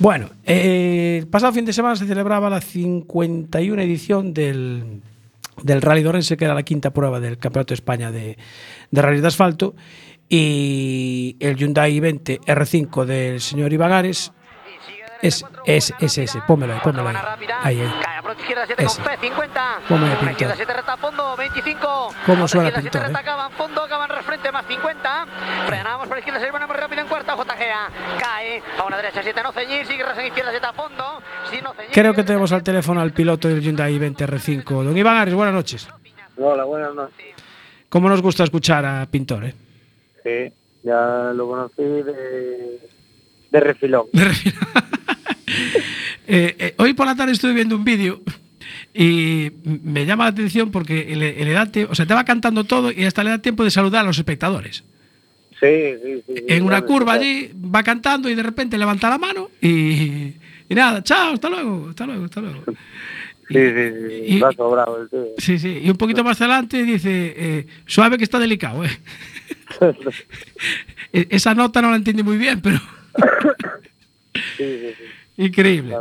[0.00, 5.00] Bueno, eh, el pasado fin de semana se celebraba la 51 edición del,
[5.62, 8.36] del Rally de que era la quinta prueba del Campeonato de España de,
[8.90, 9.74] de Rally de Asfalto,
[10.28, 14.32] y el Hyundai 20 R5 del señor Iván Ares.
[15.22, 17.16] Es, es, es ese, pómelo ahí, pómelo ahí.
[17.62, 18.15] Ahí, ahí.
[18.38, 19.02] Izquierda 7 Ese.
[19.02, 19.78] con P, 50.
[19.88, 20.30] Ponme A el por pintor.
[20.32, 21.86] izquierda 7 reta a fondo, 25.
[21.86, 23.22] ¿Cómo A por suena izquierda pintor, 7 reta eh?
[23.22, 25.26] acaban fondo, acaban frente más 50.
[25.66, 27.88] Frenamos por izquierda 6, bueno, muy rápido en cuarta, JGA.
[28.20, 31.22] Cae a una derecha 7, no ceñir, sigue en izquierda 7 a fondo.
[31.50, 34.64] Si no ceñir, Creo que tenemos al teléfono al piloto del Hyundai 20 R5.
[34.84, 35.88] Don Iván Ares, buenas noches.
[36.38, 37.34] Hola, buenas noches.
[37.88, 39.44] ¿Cómo nos gusta escuchar a Pintor?
[39.46, 39.54] eh?
[40.22, 42.80] Sí, ya lo conocí de,
[43.50, 44.06] de refilón.
[46.26, 48.20] Eh, eh, hoy por la tarde estuve viendo un vídeo
[48.92, 52.90] y me llama la atención porque le, le da o sea, te va cantando todo
[52.90, 54.82] y hasta le da tiempo de saludar a los espectadores.
[55.60, 56.34] Sí, sí, sí.
[56.48, 60.32] En una claro, curva allí va cantando y de repente levanta la mano y,
[60.68, 62.64] y nada, chao, hasta luego, hasta luego, hasta luego.
[63.48, 64.34] Sí, sí, sí.
[64.34, 65.24] Y- Va sobrado el tío.
[65.38, 68.90] Sí, sí, y un poquito más adelante dice, eh, suave que está delicado, ¿eh?
[71.12, 72.78] E- Esa nota no la entiende muy bien, pero
[74.34, 75.04] Sí, sí, sí.
[75.36, 75.96] Increíble.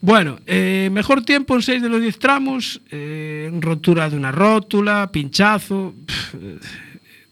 [0.00, 5.08] Bueno, eh, mejor tiempo en 6 de los 10 tramos, eh, rotura de una rótula,
[5.10, 5.94] pinchazo.
[6.40, 6.58] eh,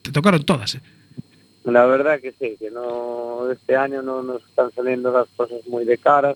[0.02, 0.74] te tocaron todas.
[0.76, 0.80] eh.
[1.64, 5.84] La verdad que sí, que no este año no nos están saliendo las cosas muy
[5.84, 6.34] de cara.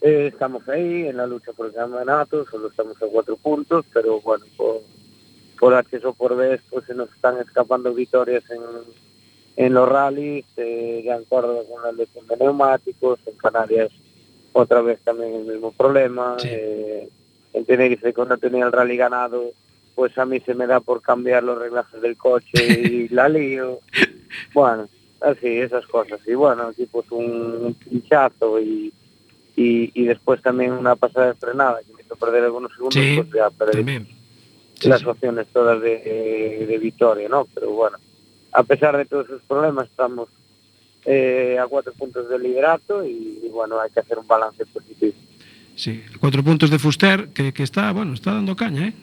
[0.00, 4.44] Estamos ahí en la lucha por el campeonato, solo estamos a cuatro puntos, pero bueno,
[4.56, 4.82] por,
[5.58, 8.60] por H o por B pues se nos están escapando victorias en,
[9.56, 13.90] en los rallies, eh, ya en Córdoba con la elección de neumáticos, en Canarias
[14.52, 17.08] otra vez también el mismo problema, eh,
[17.52, 19.50] en Tenerife cuando tenía el rally ganado,
[19.94, 23.80] pues a mí se me da por cambiar los reglajes del coche y la lío.
[24.54, 24.88] Bueno,
[25.20, 26.20] así, esas cosas.
[26.26, 28.92] Y bueno, aquí pues un, pinchazo y,
[29.56, 33.16] y, y después también una pasada de frenada que me hizo perder algunos segundos, Sí,
[33.16, 34.06] pues ya perdí
[34.82, 37.46] las opciones todas de, de victoria, ¿no?
[37.54, 37.98] Pero bueno,
[38.56, 40.28] a pesar de todos esos problemas estamos
[41.04, 45.12] eh, a cuatro puntos del liderato y, y, bueno, hay que hacer un balance positivo.
[45.74, 48.94] Sí, cuatro puntos de Fuster, que, que está, bueno, está dando caña, ¿eh?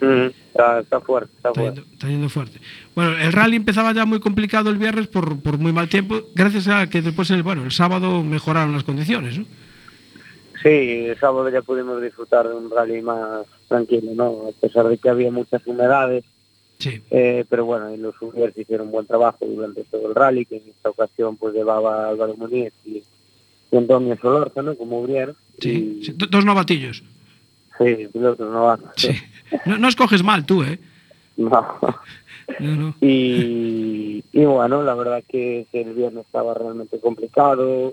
[0.00, 1.80] Está, está fuerte, está Está fuerte.
[1.80, 2.60] yendo, está yendo fuerte.
[2.94, 6.68] Bueno, el rally empezaba ya muy complicado el viernes por, por muy mal tiempo, gracias
[6.68, 9.44] a que después, el, bueno, el sábado mejoraron las condiciones, ¿no?
[10.62, 14.48] Sí, el sábado ya pudimos disfrutar de un rally más tranquilo, ¿no?
[14.48, 16.24] A pesar de que había muchas humedades.
[16.80, 17.00] Sí.
[17.10, 20.56] Eh, pero bueno, y los Ubiers hicieron un buen trabajo durante todo el rally, que
[20.56, 23.02] en esta ocasión pues llevaba Álvaro Muniz y,
[23.70, 25.34] y Antonio Solórzano como Ubrier.
[25.60, 27.02] Sí, sí, do- dos novatillos.
[27.78, 28.90] Sí, piloto novato.
[28.96, 29.10] Sí.
[29.66, 30.78] No, no escoges mal tú, ¿eh?
[31.36, 31.78] No.
[32.58, 32.94] No, no.
[33.00, 37.92] Y, y bueno, la verdad que el viernes estaba realmente complicado,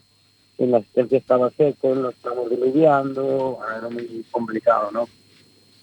[0.58, 5.08] en la asistencia estaba seco, no estamos diluviando, era muy complicado, ¿no?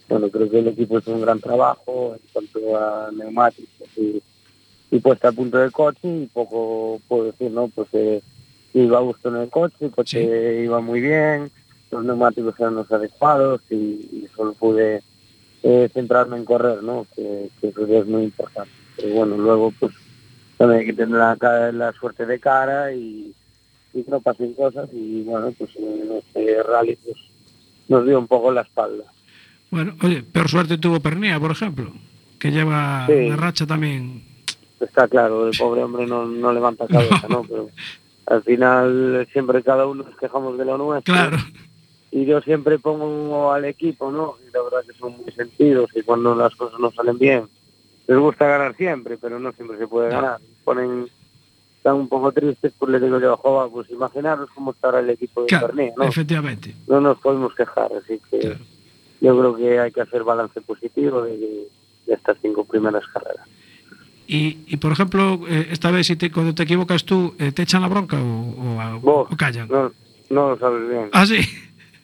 [0.08, 4.22] Bueno, creo que el equipo hizo un gran trabajo en cuanto a neumáticos y,
[4.90, 7.68] y puesta a punto del coche y poco puedo decir, ¿no?
[7.68, 8.20] Pues eh,
[8.74, 11.50] iba a gusto en el coche, el coche iba muy bien,
[11.90, 15.02] los neumáticos eran los adecuados y, y solo pude
[15.62, 17.06] eh, centrarme en correr, ¿no?
[17.16, 18.70] Que, que eso es muy importante.
[18.96, 19.94] Pero bueno, luego pues
[20.58, 23.32] también hay que tener la, la suerte de cara y,
[23.94, 27.16] y que no pasen cosas y bueno, pues en este rally pues
[27.88, 29.04] nos dio un poco la espalda.
[29.74, 31.90] Bueno, oye, peor suerte tuvo Pernía, por ejemplo,
[32.38, 33.12] que lleva Sí.
[33.12, 34.22] una racha también.
[34.78, 37.42] Está claro, el pobre hombre no, no levanta cabeza, ¿no?
[37.42, 37.70] Pero
[38.26, 41.12] al final siempre cada uno nos quejamos de lo nuestro.
[41.12, 41.38] Claro.
[42.12, 44.36] Y yo siempre pongo al equipo, ¿no?
[44.48, 47.48] Y la verdad que son muy sentidos y cuando las cosas no salen bien,
[48.06, 50.38] les gusta ganar siempre, pero no siempre se puede ganar.
[50.62, 51.08] Ponen,
[51.78, 55.40] están un poco tristes, pues les digo yo, "Jova, pues imaginaros cómo estará el equipo
[55.40, 56.04] de Claro, ¿no?
[56.04, 56.72] efectivamente.
[56.86, 58.56] No nos podemos quejar, así que
[59.24, 61.36] yo creo que hay que hacer balance positivo de,
[62.06, 63.46] de estas cinco primeras carreras.
[64.26, 67.62] Y, y, por ejemplo, eh, esta vez si te, cuando te equivocas tú, eh, ¿te
[67.62, 69.68] echan la bronca o, o, Vos, o callan?
[69.68, 69.92] No,
[70.30, 71.08] no lo sabes bien.
[71.12, 71.40] Ah, sí.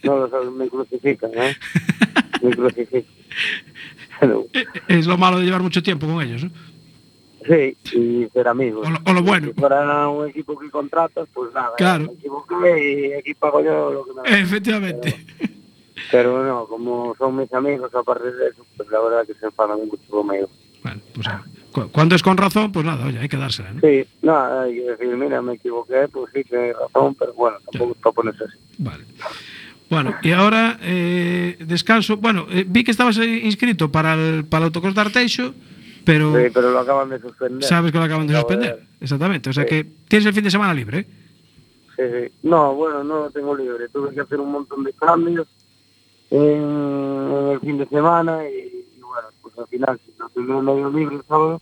[0.03, 1.55] No lo sabes, me crucifican, ¿eh?
[2.43, 3.05] me crucifican.
[4.19, 4.47] Pero,
[4.89, 6.51] Es lo malo de llevar mucho tiempo con ellos, ¿no?
[7.47, 8.87] sí, y ser amigos.
[8.87, 9.49] O lo, o lo bueno.
[9.49, 12.05] Si fuera un equipo que contratas, pues nada, Claro.
[12.07, 14.41] me equivoqué y aquí pago yo lo que me.
[14.41, 15.17] Efectivamente.
[15.39, 15.53] Pero
[16.13, 20.03] no, como son mis amigos, aparte de eso, pues la verdad que se enfadan mucho
[20.09, 20.49] conmigo.
[21.73, 23.81] Cu- Cuando es con razón, pues nada, oye, hay que dársela, ¿no?
[23.81, 27.93] Sí, no, hay que decir, mira, me equivoqué, pues sí, tienes razón, pero bueno, tampoco
[27.93, 28.57] es para ponerse así.
[29.89, 32.17] Bueno, y ahora eh, descanso.
[32.17, 35.55] Bueno, eh, vi que estabas inscrito para el, para el autocross de Arteixo,
[36.05, 37.65] pero Sí, pero lo acaban de suspender.
[37.65, 38.83] sabes que lo acaban de Acabo suspender.
[39.01, 39.51] Exactamente.
[39.51, 39.69] O sea Sí.
[39.69, 40.99] que tienes el fin de semana libre.
[41.01, 41.07] ¿eh?
[41.97, 42.33] Sí, sí.
[42.45, 43.89] No, bueno, no lo tengo libre.
[43.89, 45.49] Tuve que hacer un montón de cambios
[46.31, 50.91] en, el fin de semana y, y bueno, pues al final sí, lo tengo medio
[50.91, 51.61] libre el sábado,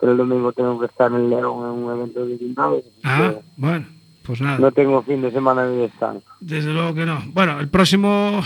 [0.00, 2.84] pero el domingo tengo que estar en León en un evento de Quintales.
[3.04, 3.86] Ah, bueno,
[4.24, 4.58] pues nada.
[4.58, 6.26] No tengo fin de semana de descanso.
[6.40, 7.22] Desde luego que no.
[7.32, 8.42] Bueno, el próximo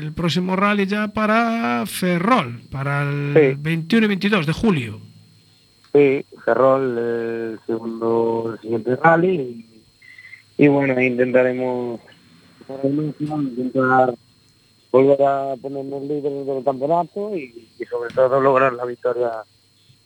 [0.00, 3.56] el próximo rally ya para Ferrol, para el Sí.
[3.60, 5.00] 21 y 22 de julio.
[5.92, 9.64] Sí, Ferrol, el segundo, el siguiente rally
[10.58, 12.00] y, y bueno, intentaremos
[12.82, 13.14] el
[13.56, 14.14] intentar
[14.96, 19.30] volver a ponernos líderes del campeonato y, y sobre todo lograr la victoria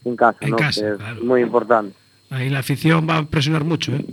[0.05, 0.57] en casa, En ¿no?
[0.57, 1.23] casa, que es claro.
[1.25, 1.95] muy importante.
[2.31, 4.05] Ahí la afición va a presionar mucho, ¿eh?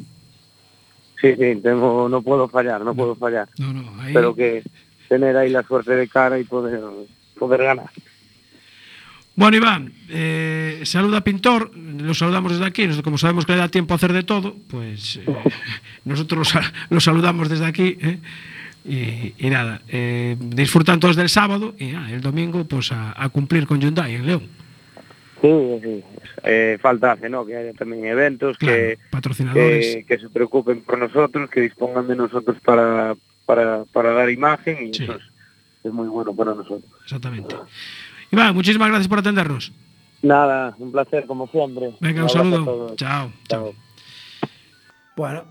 [1.21, 3.47] Sí, sí, tengo, no puedo fallar, no puedo fallar.
[3.57, 4.63] No, no, ahí- Pero que
[5.09, 6.79] tener ahí la suerte de cara y poder,
[7.39, 7.89] poder ganar.
[9.35, 13.59] Bueno, Iván, eh, saluda a Pintor, lo saludamos desde aquí, nosotros, como sabemos que le
[13.59, 15.25] da tiempo a hacer de todo, pues eh,
[16.05, 16.53] nosotros
[16.89, 17.97] lo saludamos desde aquí.
[18.01, 18.19] ¿eh?
[18.87, 23.27] Y, y nada, eh, disfrutan todos del sábado y ah, el domingo pues a, a
[23.27, 24.47] cumplir con Hyundai en León.
[25.41, 25.49] Sí,
[25.83, 26.03] sí.
[26.43, 27.45] Eh, falta hace, ¿no?
[27.45, 29.97] Que haya también eventos, que, patrocinadores.
[29.97, 33.15] que, que se preocupen por nosotros, que dispongan de nosotros para,
[33.45, 35.23] para, para dar imagen y eso es,
[35.83, 36.89] es muy bueno para nosotros.
[37.03, 37.55] Exactamente.
[38.31, 39.73] Iván, muchísimas gracias por atendernos.
[40.21, 41.91] Nada, un placer como siempre.
[41.99, 42.95] Venga, un saludo.
[42.95, 43.31] Chao.
[43.47, 43.75] Chao.
[45.15, 45.45] Bueno,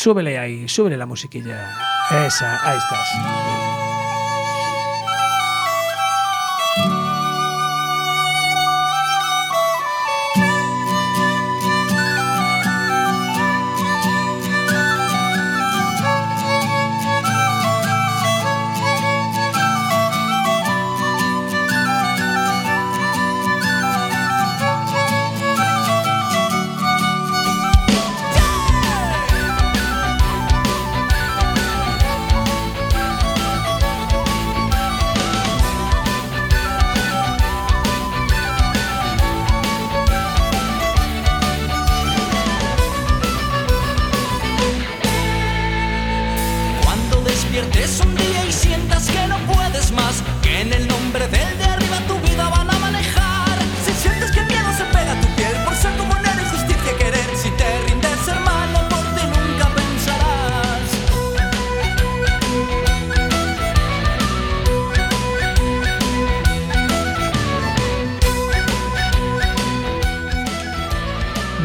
[0.00, 1.58] súbele ahí, súbele la musiquilla.
[2.26, 3.69] Esa, ahí estás.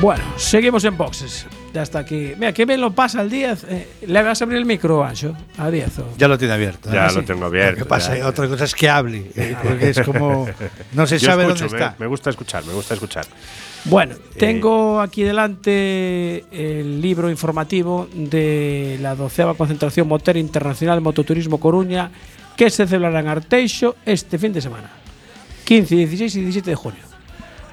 [0.05, 1.47] Bueno, seguimos en boxes.
[1.73, 2.33] Ya está aquí.
[2.37, 3.65] Mira, qué bien lo pasa el Díaz.
[3.67, 5.35] Eh, ¿Le vas a abrir el micro, Ancho?
[5.57, 5.97] A Díaz.
[5.97, 6.93] o- Ya lo tiene abierto.
[6.93, 7.11] Ya ¿eh?
[7.11, 7.79] lo tengo abierto.
[7.79, 8.27] Lo que pasa, ya.
[8.27, 10.47] otra cosa es que hable, eh, porque es como
[10.93, 11.95] no se Yo sabe escucho, dónde me- está.
[11.97, 13.25] Me, gusta escuchar, me gusta escuchar.
[13.85, 22.11] Bueno, tengo aquí delante el libro informativo de la doceava concentración motera internacional Mototurismo Coruña
[22.55, 24.91] que se celebrará en Arteixo este fin de semana.
[25.63, 26.99] 15, 16 y 17 de junio.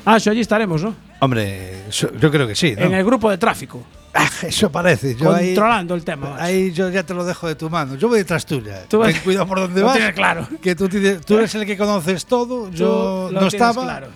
[0.04, 0.94] Ancho, allí estaremos, ¿no?
[1.20, 2.84] Hombre, yo creo que sí, ¿no?
[2.86, 3.82] En el grupo de tráfico.
[4.14, 5.14] Ah, eso parece.
[5.14, 6.30] Yo ahí, controlando el tema.
[6.30, 6.42] macho.
[6.42, 7.94] ahí yo ya te lo dejo de tu mano.
[7.94, 8.84] Yo voy detrás tuya.
[8.88, 9.94] Tú Ten cuidado por dónde vas.
[9.96, 10.46] tienes claro.
[10.60, 12.70] Que tú, tienes- tú eres el que conoces todo.
[12.70, 13.82] Yo Tú no estaba.
[13.82, 14.08] claro.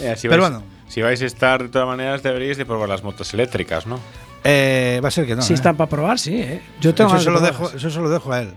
[0.00, 0.64] Eh, si Pero vais- bueno.
[0.88, 3.98] Si vais a estar, de todas maneras, deberíais de probar las motos eléctricas, ¿no?
[4.44, 5.42] Eh, va a ser que no.
[5.42, 5.56] si ¿eh?
[5.56, 6.62] están para probar, sí, ¿eh?
[6.80, 8.50] Yo tengo eso, se lo dejo, eso se lo dejo a él.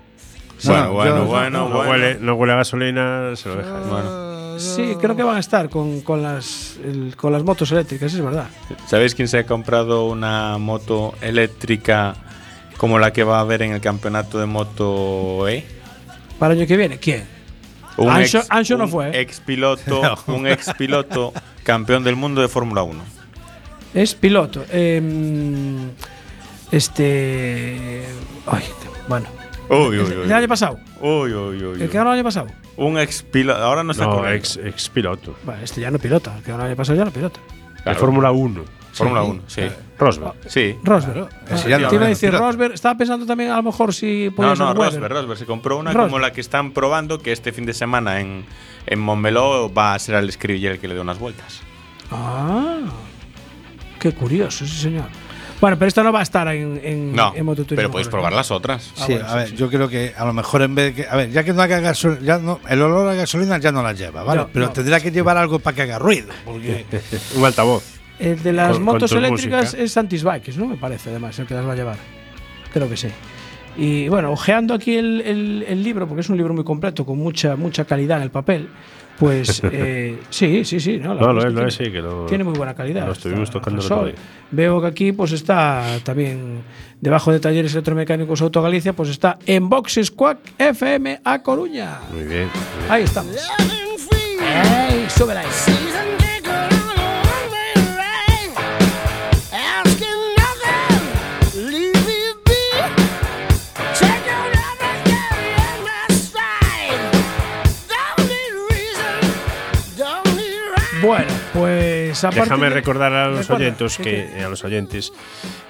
[0.64, 1.90] Bueno, No, bueno, yo- bueno, No, bueno.
[1.90, 3.72] huele, no huele a gasolina, se lo deja.
[3.80, 4.27] Bueno.
[4.58, 8.22] Sí, creo que van a estar con, con las, el- con las motos eléctricas, es
[8.22, 8.48] verdad.
[8.88, 12.16] ¿Sabéis quién se ha comprado una moto eléctrica
[12.78, 15.66] como la que va a haber en el campeonato de moto E?
[16.40, 17.24] Para el año que viene, ¿quién?
[17.98, 19.22] Un Ancho- ex, Ancho no fue, ¿eh?
[19.22, 21.34] ex piloto, un ex piloto
[21.64, 23.02] campeón del mundo de Fórmula 1.
[23.96, 24.64] Es piloto.
[24.72, 25.90] em,
[26.72, 28.04] este.
[28.46, 28.64] Ay,
[29.08, 29.26] bueno.
[29.70, 30.26] Uy, uy, El- uy.
[30.26, 30.80] El año pasado.
[31.02, 31.82] Uy, uy, uy.
[31.82, 32.48] El que ganó el año pasado.
[32.78, 34.38] Un ex piloto, ahora no está No, corriendo.
[34.38, 35.36] ex, ex piloto.
[35.44, 36.38] Bueno, este ya no pilota.
[36.38, 37.40] El que el año pasado ya no pilota.
[37.40, 38.00] De Claro.
[38.00, 38.64] Fórmula 1.
[38.94, 39.62] Fórmula 1, sí.
[40.00, 40.34] Rosberg.
[40.48, 40.76] Sí.
[40.84, 41.28] Rosberg.
[41.52, 42.46] ese Ah, ya no te iba a es decir piloto.
[42.48, 42.74] Rosberg.
[42.74, 44.84] Estaba pensando también a lo mejor si podía No, no.
[44.84, 46.10] Rosberg, Rosberg se compró una Rosberg.
[46.12, 48.46] como la que están probando, que este fin de semana en,
[48.88, 51.62] en Montmeló va a ser al escribiller el que le dé unas vueltas.
[52.12, 52.80] Ah,
[54.00, 55.06] qué curioso, sí, señor.
[55.60, 58.32] Bueno, pero esta no va a estar en, en, No, en Mototurismo pero podéis probar
[58.34, 58.92] las otras.
[58.98, 59.56] Ah, Sí, bueno, a sí, ver, sí.
[59.56, 61.10] yo creo que a lo mejor en vez de que.
[61.10, 63.82] A ver, ya que no haga gasolina, ya no, el olor a gasolina ya no
[63.82, 64.42] la lleva, ¿vale?
[64.42, 64.72] No, Pero no.
[64.74, 66.28] tendrá que llevar algo para que haga ruido.
[66.46, 66.86] Porque
[67.36, 67.84] Un altavoz.
[68.20, 69.84] El de las Con- motos con eléctricas música.
[69.84, 70.68] es Santis Bikes, ¿no?
[70.68, 71.98] Me parece, además, el que las va a llevar.
[72.72, 73.08] Creo que sí.
[73.78, 77.18] Y bueno, ojeando aquí el, el- el libro, porque es un libro muy completo, con
[77.18, 78.70] mucha, mucha calidad en el papel,
[79.18, 80.98] pues eh, sí, sí, sí.
[80.98, 82.74] No, La No, verdad lo es lo tiene, es, sí, que lo- tiene muy buena
[82.74, 83.06] calidad.
[83.06, 84.16] lo estuvimos Está tocando el.
[84.52, 86.62] Veo que aquí pues está también,
[87.02, 92.00] debajo de Talleres Electromecánicos Auto Galicia, pues está en Boxes Quack FM a Coruña.
[92.12, 92.30] Muy bien.
[92.30, 92.92] muy bien.
[92.92, 93.36] Ahí estamos.
[94.40, 95.06] ¡Ey!
[95.10, 95.77] ¡Súbela ahí!
[112.22, 115.14] Déjame recordar a los Recuerda, oyentes ¿qué que eh, a los oyentes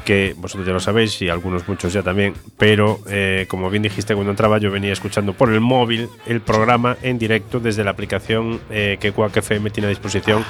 [0.05, 4.13] que vosotros ya lo sabéis y algunos muchos ya también, pero eh, como bien dijiste
[4.13, 8.61] cuando entraba yo venía escuchando por el móvil el programa en directo desde la aplicación
[8.69, 10.45] eh, que Quack FM tiene a disposición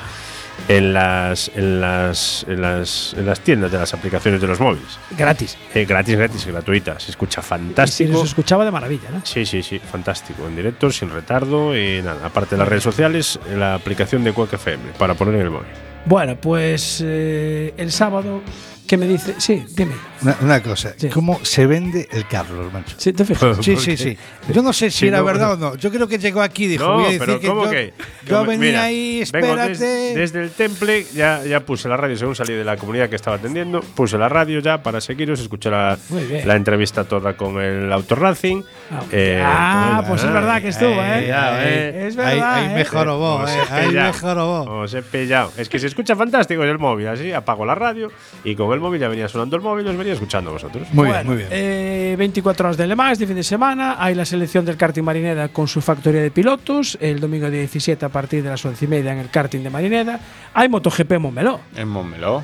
[0.68, 5.00] en las en las en las en las tiendas de las aplicaciones de los móviles.
[5.18, 5.58] Gratis.
[5.74, 7.00] Eh, gratis, gratis, gratuita.
[7.00, 8.20] Se escucha fantástico.
[8.20, 9.22] Se escuchaba de maravilla, ¿no?
[9.24, 10.48] Sí, sí, sí, fantástico.
[10.48, 12.26] En directo, sin retardo y nada.
[12.26, 15.87] Aparte de las redes sociales, la aplicación de Quack FM para poner en el móvil.
[16.06, 18.42] Bueno, pues eh, el sábado,
[18.88, 19.36] ¿qué me dice?
[19.38, 19.92] Sí, dime.
[20.22, 21.10] una, una cosa, Sí.
[21.10, 22.96] ¿cómo se vende el Carlos, macho?
[22.98, 23.58] Sí, te fijas.
[23.62, 24.18] Sí, sí, sí.
[24.54, 25.76] Yo no sé si Sí, era no, verdad o no.
[25.76, 27.72] Yo creo que llegó aquí y dijo, No, voy a decir pero que ¿cómo yo,
[27.72, 27.94] que?
[28.26, 29.70] yo Mira, venía ahí, vengo espérate.
[29.86, 33.16] des- desde el temple ya, ya puse la radio, según salí de la comunidad que
[33.16, 35.98] estaba atendiendo, puse la radio ya para seguiros, escuché la,
[36.46, 38.64] la entrevista toda con el Auto Racing.
[38.92, 41.26] Ah, Eh, ah, pues es verdad que estuvo, ¿eh?
[41.28, 42.08] ya, eh.
[42.08, 42.32] Es verdad.
[42.32, 42.76] ahí, ahí ¿eh?
[42.76, 44.68] mejoró vos, Os eh, ahí mejoró vos.
[44.68, 45.52] Os he pillado.
[45.58, 48.12] Es que se escucha fantástico en el móvil, así apago la radio
[48.44, 50.88] y con el móvil ya venía sonando el móvil os venía escuchando vosotros.
[50.92, 51.50] Muy Bueno, bien, muy bien.
[51.52, 53.96] eh, 24 horas de Le Mans de fin de semana.
[54.00, 56.98] Hay la selección del karting Marineda con su factoría de pilotos.
[57.02, 60.20] El domingo 17 a partir de las 11 y media en el karting de Marineda.
[60.54, 61.60] Hay MotoGP en Montmeló.
[61.76, 62.44] En Montmeló.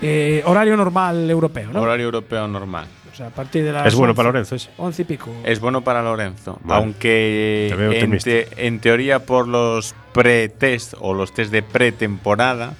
[0.00, 1.82] Eh, horario normal europeo, ¿no?
[1.82, 2.86] Horario europeo normal.
[3.12, 3.84] O sea, a partir de las.
[3.86, 4.70] Es bueno 11, para Lorenzo ese.
[4.76, 5.30] 11 y pico.
[5.44, 6.60] Es bueno para Lorenzo.
[6.62, 6.84] Vale.
[6.84, 12.74] Aunque Te veo en, te- en teoría por los pre-test o los test de pretemporada,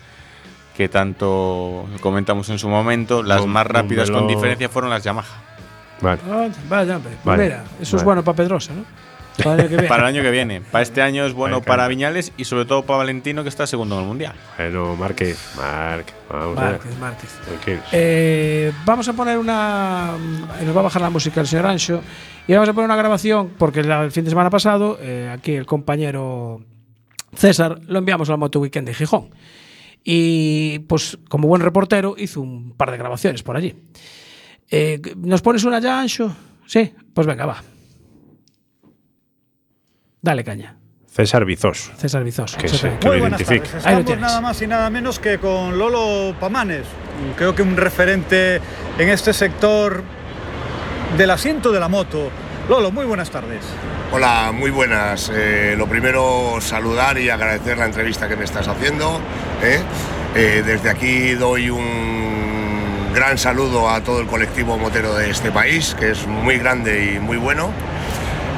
[0.79, 5.43] que tanto comentamos en su momento, las más rápidas con diferencia fueron las Yamaha.
[6.01, 6.21] Vale.
[6.31, 7.15] Ah, vaya, hombre.
[7.15, 7.43] Pues Vale.
[7.43, 8.85] mira, eso es bueno para Pedrosa, ¿no?
[9.43, 9.89] Para el año que viene.
[9.89, 10.61] Para el año que viene.
[10.61, 11.89] Para este año es bueno para.
[11.89, 14.35] Viñales y sobre todo para Valentino, que está segundo en el mundial.
[14.57, 16.71] Bueno, Marque, Marque, vamos a ver.
[16.71, 17.31] Márquez, Márquez.
[17.45, 17.85] Tranquilos.
[17.91, 20.13] Eh, vamos a poner una.
[20.65, 22.03] Nos va a bajar la música el señor Ancho.
[22.47, 25.67] Y vamos a poner una grabación, porque el fin de semana pasado, eh, aquí el
[25.67, 26.61] compañero
[27.35, 29.31] César lo enviamos al Moto Weekend de Gijón.
[30.05, 33.75] Y pues, como buen reportero, hizo un par de grabaciones por allí.
[34.71, 36.35] Eh, ¿Nos pones una ya, Ancho?
[36.67, 37.63] Sí, pues venga, va.
[40.21, 40.77] Dale caña.
[41.07, 41.93] César Vizoso.
[41.97, 42.59] César Vizoso.
[42.59, 43.61] Que se- lo Muy identifique.
[43.67, 43.87] tardes.
[43.87, 46.85] Ahí lo Estamos nada más y nada menos que con Lolo Pamanes,
[47.37, 48.61] creo que un referente
[48.99, 50.03] en este sector
[51.17, 52.31] del asiento de la moto.
[52.69, 53.65] Lolo, muy buenas tardes.
[54.13, 55.31] Hola, muy buenas.
[55.35, 59.21] Eh, lo primero, saludar y agradecer la entrevista que me estás haciendo.
[59.63, 59.81] ¿Eh?
[60.35, 65.97] Eh, desde aquí doy un gran saludo a todo el colectivo motero de este país,
[65.99, 67.73] que es muy grande y muy bueno.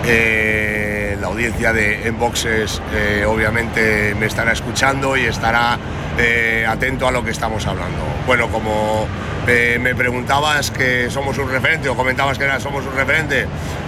[0.05, 2.81] Eh, la audiencia de Enboxes
[3.27, 5.79] obviamente me estará escuchando y estará
[6.19, 7.99] eh, atento a lo que estamos hablando.
[8.27, 9.07] Bueno, como
[9.47, 13.47] eh, me preguntabas que somos un referente o comentabas que era- somos un referente,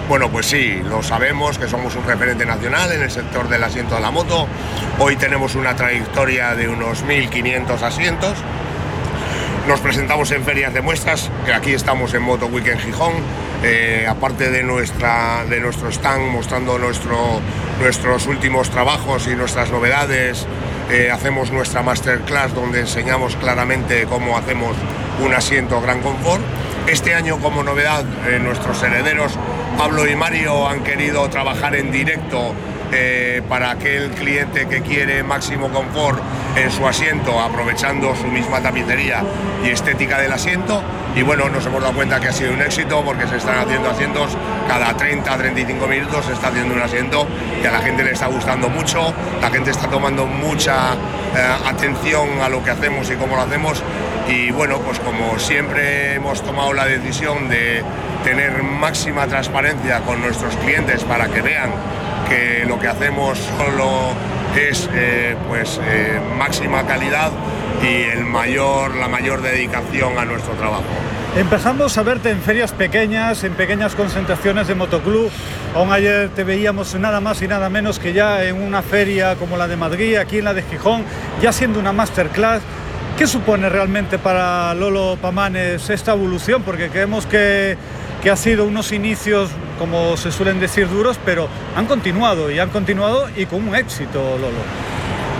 [0.09, 3.95] bueno, pues sí, lo sabemos que somos un referente nacional en el sector del asiento
[3.95, 4.47] de la moto.
[4.99, 8.37] Hoy tenemos una trayectoria de unos 1.500 asientos.
[9.67, 13.13] Nos presentamos en ferias de muestras, que aquí estamos en Moto Week en Gijón,
[13.63, 17.39] eh, aparte de, nuestra, de nuestro stand mostrando nuestro,
[17.79, 20.45] nuestros últimos trabajos y nuestras novedades,
[20.91, 24.75] eh, hacemos nuestra masterclass donde enseñamos claramente cómo hacemos
[25.23, 26.43] un asiento gran confort.
[26.87, 29.31] Este año como novedad eh, nuestros herederos
[29.77, 32.53] Pablo y Mario han querido trabajar en directo
[32.95, 36.21] eh, para aquel cliente que quiere máximo confort
[36.55, 39.23] en su asiento, aprovechando su misma tapicería
[39.63, 40.83] y estética del asiento.
[41.15, 43.89] Y bueno, nos hemos dado cuenta que ha sido un éxito porque se están haciendo
[43.89, 44.37] asientos
[44.67, 47.27] cada 30, 35 minutos, se está haciendo un asiento
[47.63, 52.41] y a la gente le está gustando mucho, la gente está tomando mucha eh, atención
[52.41, 53.81] a lo que hacemos y cómo lo hacemos.
[54.27, 57.83] Y bueno, pues como siempre hemos tomado la decisión de
[58.23, 61.71] tener máxima transparencia con nuestros clientes para que vean
[62.33, 64.13] que lo que hacemos solo
[64.55, 67.31] es eh, pues eh, máxima calidad
[67.81, 70.83] y el mayor, la mayor dedicación a nuestro trabajo.
[71.35, 75.31] Empezamos a verte en ferias pequeñas, en pequeñas concentraciones de motoclub.
[75.75, 79.57] Aún ayer te veíamos nada más y nada menos que ya en una feria como
[79.57, 81.03] la de Madrid, aquí en la de Gijón,
[81.41, 82.61] ya siendo una masterclass.
[83.17, 86.63] ¿Qué supone realmente para Lolo Pamanes esta evolución?
[86.63, 87.77] Porque creemos que,
[88.23, 92.69] que ha sido unos inicios, como se suelen decir, duros, pero han continuado y han
[92.69, 94.63] continuado y con un éxito, Lolo.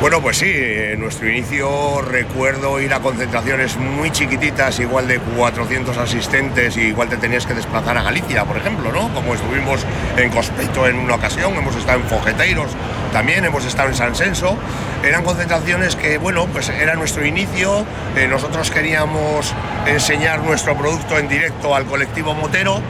[0.01, 5.97] Bueno, pues sí, en nuestro inicio recuerdo ir a concentraciones muy chiquititas, igual de 400
[5.97, 9.13] asistentes, y igual te tenías que desplazar a Galicia, por ejemplo, ¿no?
[9.13, 9.85] Como estuvimos
[10.17, 12.71] en Cospeto en una ocasión, hemos estado en Fogeteiros,
[13.13, 14.57] también hemos estado en San Senso.
[15.03, 17.85] Eran concentraciones que, bueno, pues era nuestro inicio,
[18.17, 19.53] eh, nosotros queríamos
[19.85, 22.81] enseñar nuestro producto en directo al colectivo motero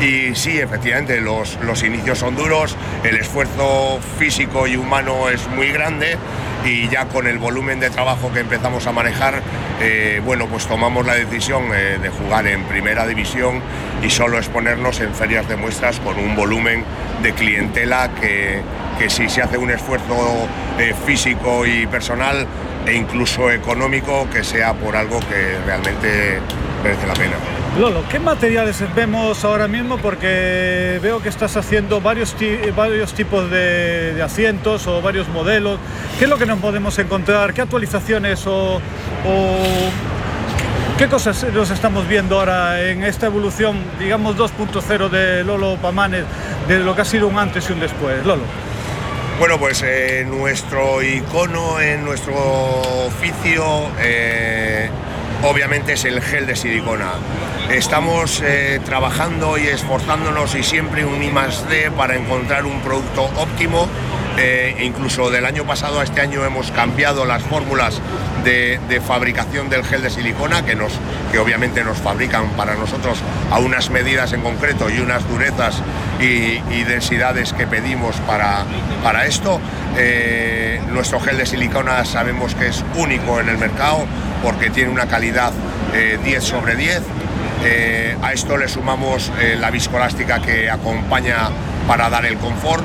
[0.00, 5.72] y sí, efectivamente, los, los inicios son duros, el esfuerzo físico y humano es muy
[5.72, 6.16] grande
[6.64, 9.42] y ya con el volumen de trabajo que empezamos a manejar,
[9.80, 13.60] eh, bueno, pues tomamos la decisión eh, de jugar en primera división
[14.02, 16.84] y solo exponernos en ferias de muestras con un volumen
[17.22, 18.60] de clientela que,
[18.98, 20.48] que si se hace un esfuerzo
[20.78, 22.46] eh, físico y personal
[22.86, 26.40] e incluso económico, que sea por algo que realmente
[26.82, 27.61] merece la pena.
[27.78, 29.96] Lolo, ¿qué materiales vemos ahora mismo?
[29.96, 32.36] Porque veo que estás haciendo varios,
[32.76, 35.78] varios tipos de, de asientos o varios modelos.
[36.18, 37.54] ¿Qué es lo que nos podemos encontrar?
[37.54, 39.56] ¿Qué actualizaciones o, o
[40.98, 46.24] qué cosas nos estamos viendo ahora en esta evolución, digamos 2.0 de Lolo Pamanes,
[46.68, 48.24] de lo que ha sido un antes y un después?
[48.26, 48.42] Lolo.
[49.38, 52.34] Bueno, pues eh, nuestro icono en nuestro
[53.06, 54.90] oficio eh,
[55.42, 57.12] obviamente es el gel de silicona.
[57.70, 63.24] Estamos eh, trabajando y esforzándonos y siempre un I más D para encontrar un producto
[63.36, 63.88] óptimo.
[64.38, 68.00] Eh, incluso del año pasado a este año hemos cambiado las fórmulas
[68.44, 70.92] de, fabricación del gel de silicona que, nos,
[71.30, 73.18] que obviamente nos fabrican para nosotros
[73.50, 75.82] a unas medidas en concreto y unas durezas
[76.18, 78.64] y, y densidades que pedimos para,
[79.02, 79.60] para esto.
[79.96, 84.06] Eh, nuestro gel de silicona sabemos que es único en el mercado
[84.42, 85.52] porque tiene una calidad
[85.94, 87.02] eh, 10 sobre 10.
[87.64, 91.50] Eh, a esto le sumamos eh, la viscoelástica que acompaña
[91.86, 92.84] para dar el confort.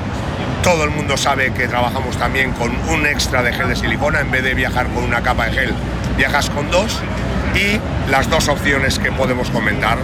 [0.62, 4.20] Todo el mundo sabe que trabajamos también con un extra de gel de silicona.
[4.20, 5.74] En vez de viajar con una capa de gel,
[6.16, 6.98] viajas con dos.
[7.54, 7.80] Y
[8.10, 9.98] las dos opciones que podemos comentar.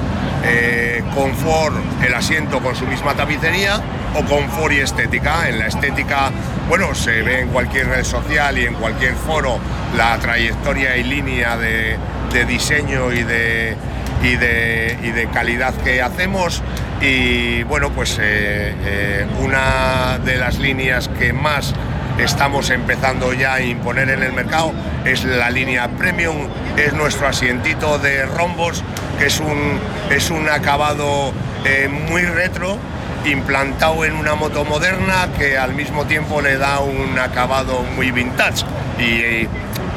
[0.46, 1.74] eh, confort,
[2.04, 3.80] el asiento con su misma tapicería
[4.14, 5.48] o confort y estética.
[5.48, 6.30] En la estética,
[6.68, 9.58] bueno, se ve en cualquier red social y en cualquier foro
[9.96, 11.96] la trayectoria y línea de,
[12.32, 13.76] de diseño y de,
[14.22, 16.62] y de, y de calidad que hacemos.
[17.00, 21.74] Y bueno, pues eh, eh, una de las líneas que más
[22.18, 24.72] estamos empezando ya a imponer en el mercado
[25.04, 28.82] es la línea premium, es nuestro asientito de rombos,
[29.18, 29.78] que es un,
[30.10, 31.32] es un acabado
[31.64, 32.78] eh, muy retro,
[33.24, 38.64] implantado en una moto moderna que al mismo tiempo le da un acabado muy vintage.
[38.98, 39.48] Y,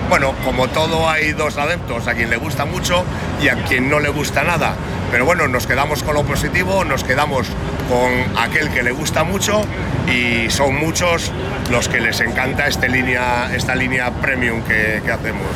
[0.10, 3.04] bueno, como todo hay dos adeptos, a quien le gusta mucho
[3.42, 4.76] y a quien no le gusta nada.
[5.12, 7.48] Pero bueno, nos quedamos con lo positivo, nos quedamos
[7.90, 9.62] con aquel que le gusta mucho
[10.08, 11.32] y son muchos
[11.70, 15.48] los que les encanta este línea, esta línea premium que, que hacemos.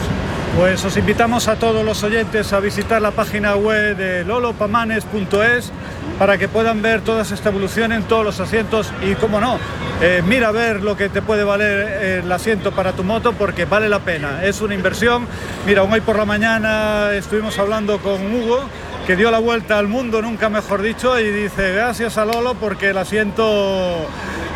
[0.58, 5.72] Pues os invitamos a todos los oyentes a visitar la página web de lolopamanes.es
[6.20, 9.58] para que puedan ver toda esta evolución en todos los asientos y, como no,
[10.02, 13.66] eh, mira a ver lo que te puede valer el asiento para tu moto porque
[13.66, 15.26] vale la pena, es una inversión.
[15.66, 18.60] Mira, hoy por la mañana estuvimos hablando con Hugo
[19.08, 22.90] que dio la vuelta al mundo, nunca mejor dicho, y dice gracias a Lolo porque
[22.90, 24.06] el asiento,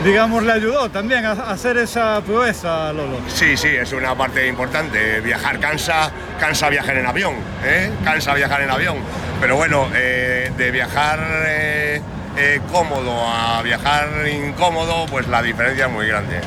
[0.06, 3.18] digamos, le ayudó también a hacer esa proeza, Lolo.
[3.28, 5.20] Sí, sí, es una parte importante.
[5.22, 7.34] Viajar cansa, cansa viajar en avión,
[7.64, 7.92] ¿eh?
[8.04, 8.98] cansa viajar en avión.
[9.42, 12.02] Pero bueno, eh, de viajar eh,
[12.38, 16.40] eh, cómodo a viajar incómodo, pues la diferencia es muy grande.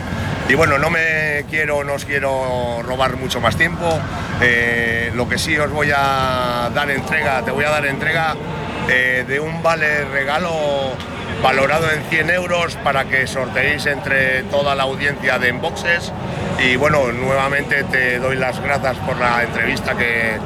[0.49, 4.01] Y bueno, no me quiero, no os quiero robar mucho más tiempo.
[5.15, 8.35] Lo que sí os voy a dar entrega, te voy a dar entrega
[8.87, 10.97] de un vale regalo
[11.43, 16.12] valorado en 100 euros para que sorteéis entre toda la audiencia de Enboxes.
[16.59, 20.39] Y bueno, nuevamente te doy las gracias por la entrevista que,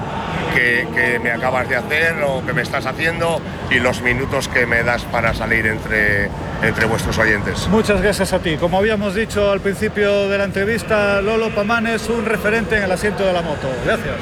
[0.55, 3.41] que, que me acabas de hacer o que me estás haciendo
[3.71, 6.29] y los minutos que me das para salir entre,
[6.63, 7.67] entre vuestros oyentes.
[7.69, 8.57] Muchas gracias a ti.
[8.57, 12.93] Como habíamos dicho al principio de la entrevista, Lolo Pamán es un referente en el
[12.93, 13.69] asiento de la moto.
[13.87, 14.17] Gracias.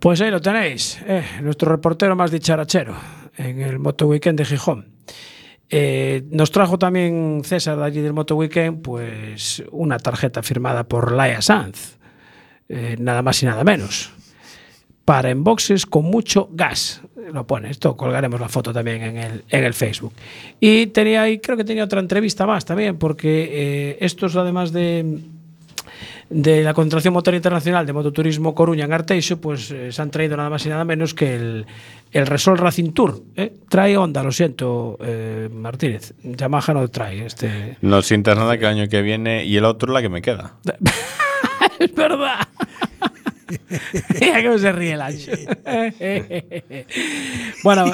[0.00, 2.94] Pues ahí lo tenéis, eh, nuestro reportero más dicharachero
[3.36, 4.96] en el Moto Weekend de Gijón.
[5.68, 11.12] Eh, nos trajo también César de allí del Moto Weekend, pues una tarjeta firmada por
[11.12, 11.98] Laia Sanz,
[12.68, 14.12] eh, nada más y nada menos.
[15.04, 17.02] Para enboxes con mucho gas.
[17.32, 20.12] Lo pone, esto colgaremos la foto también en el, en el Facebook.
[20.60, 25.20] Y tenía ahí, creo que tenía otra entrevista más también, porque eh, estos además de,
[26.28, 30.36] de la Contratación Motor Internacional de Mototurismo Coruña en Arteixo, pues eh, se han traído
[30.36, 31.66] nada más y nada menos que el,
[32.12, 33.22] el Resol Racing Tour.
[33.36, 33.52] ¿eh?
[33.68, 36.14] Trae Honda, lo siento, eh, Martínez.
[36.22, 37.76] Yamaha no trae este.
[37.80, 40.54] No sientas nada que el año que viene y el otro la que me queda.
[41.78, 42.46] es verdad.
[44.20, 45.30] Mira cómo se ríe el ancho.
[47.62, 47.92] bueno,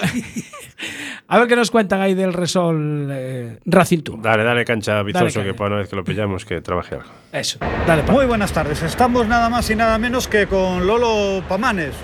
[1.33, 4.21] a ver qué nos cuentan ahí del Resol eh, Racing Tour.
[4.21, 7.09] Dale, dale cancha Vizoso, que para una vez que lo pillamos, que trabaje algo.
[7.33, 8.03] Eso, dale.
[8.03, 8.83] Muy buenas tardes.
[8.83, 11.95] Estamos nada más y nada menos que con Lolo Pamanes.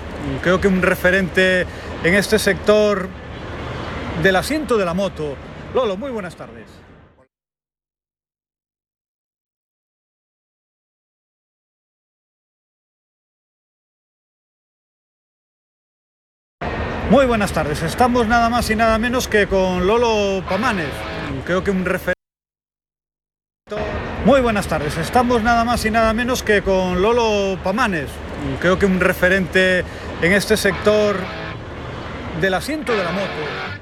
[0.41, 1.67] Creo que un referente
[2.03, 3.07] en este sector
[4.23, 5.35] del asiento de la moto.
[5.75, 6.78] Lolo, muy buenas tardes.
[17.09, 17.81] Muy buenas tardes.
[17.81, 20.91] Estamos nada más y nada menos que con Lolo Pamanes.
[21.43, 22.13] Creo que un referente.
[24.25, 24.95] Muy buenas tardes.
[24.95, 28.11] Estamos nada más y nada menos que con Lolo Pamanes.
[28.61, 29.83] Creo que un referente
[30.21, 31.17] en este sector
[32.39, 33.27] del asiento de la moto.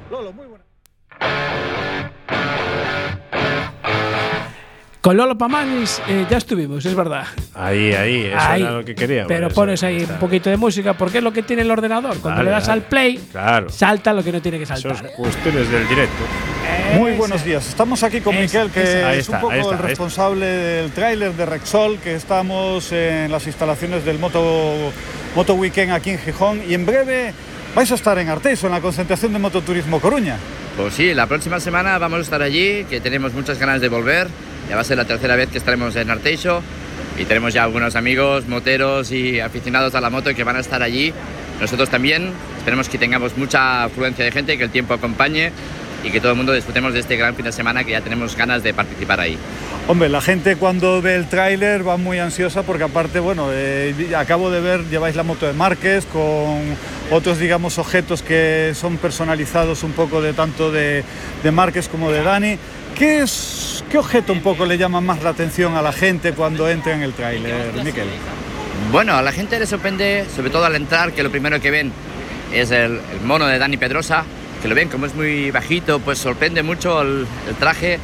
[0.10, 0.68] Lolo, muy buenas.
[5.08, 7.24] Con Lolo Pamanis eh, ya estuvimos, es verdad.
[7.54, 8.62] Ahí, ahí, eso Ahí.
[8.62, 9.24] era lo que quería.
[9.26, 10.16] Pero eso, pones ahí está.
[10.16, 12.18] un poquito de música, porque es lo que tiene el ordenador.
[12.20, 12.82] Cuando Dale, le das dale.
[12.82, 13.70] al play, Claro.
[13.70, 15.06] salta lo que no tiene que saltar.
[15.06, 16.24] es cuestiones del directo.
[16.98, 17.66] Muy buenos días.
[17.70, 18.82] Estamos aquí con Miquel, que.
[18.82, 19.88] Ahí es está, un poco está, el está.
[19.88, 24.92] responsable del tráiler de Rexol, que estamos en las instalaciones del Moto,
[25.38, 26.62] Moto Weekend aquí en Gijón.
[26.68, 27.32] Y en breve
[27.74, 30.36] vais a estar en Arteiso, en la concentración de Mototurismo Coruña.
[30.76, 34.28] Pues sí, la próxima semana vamos a estar allí, que tenemos muchas ganas de volver.
[34.70, 36.62] Ya va a ser la tercera vez que estaremos en Arteixo
[37.18, 40.84] y tenemos ya algunos amigos, moteros y aficionados a la moto que van a estar
[40.84, 41.14] allí.
[41.60, 42.32] Nosotros también.
[42.58, 45.52] Esperemos que tengamos mucha afluencia de gente, que el tiempo acompañe
[46.04, 48.36] y que todo el mundo disfrutemos de este gran fin de semana que ya tenemos
[48.36, 49.38] ganas de participar ahí.
[49.88, 54.52] Hombre, la gente cuando ve el tráiler va muy ansiosa porque aparte, bueno, eh, acabo
[54.52, 56.62] de ver, lleváis la moto de Márquez con
[57.10, 61.04] otros, digamos, objetos que son personalizados un poco de tanto de,
[61.42, 62.58] de Márquez como de Dani.
[62.96, 66.70] ¿Qué, es, ¿Qué objeto un poco le llama más la atención a la gente cuando
[66.70, 68.08] entra en el tráiler, Miquel?
[68.92, 71.94] Bueno, a la gente le sorprende, sobre todo al entrar, que lo primero que ven
[72.54, 74.26] es el, el mono de Dani Pedrosa,
[74.62, 77.98] que lo ven como es muy bajito, pues sorprende mucho el, el traje.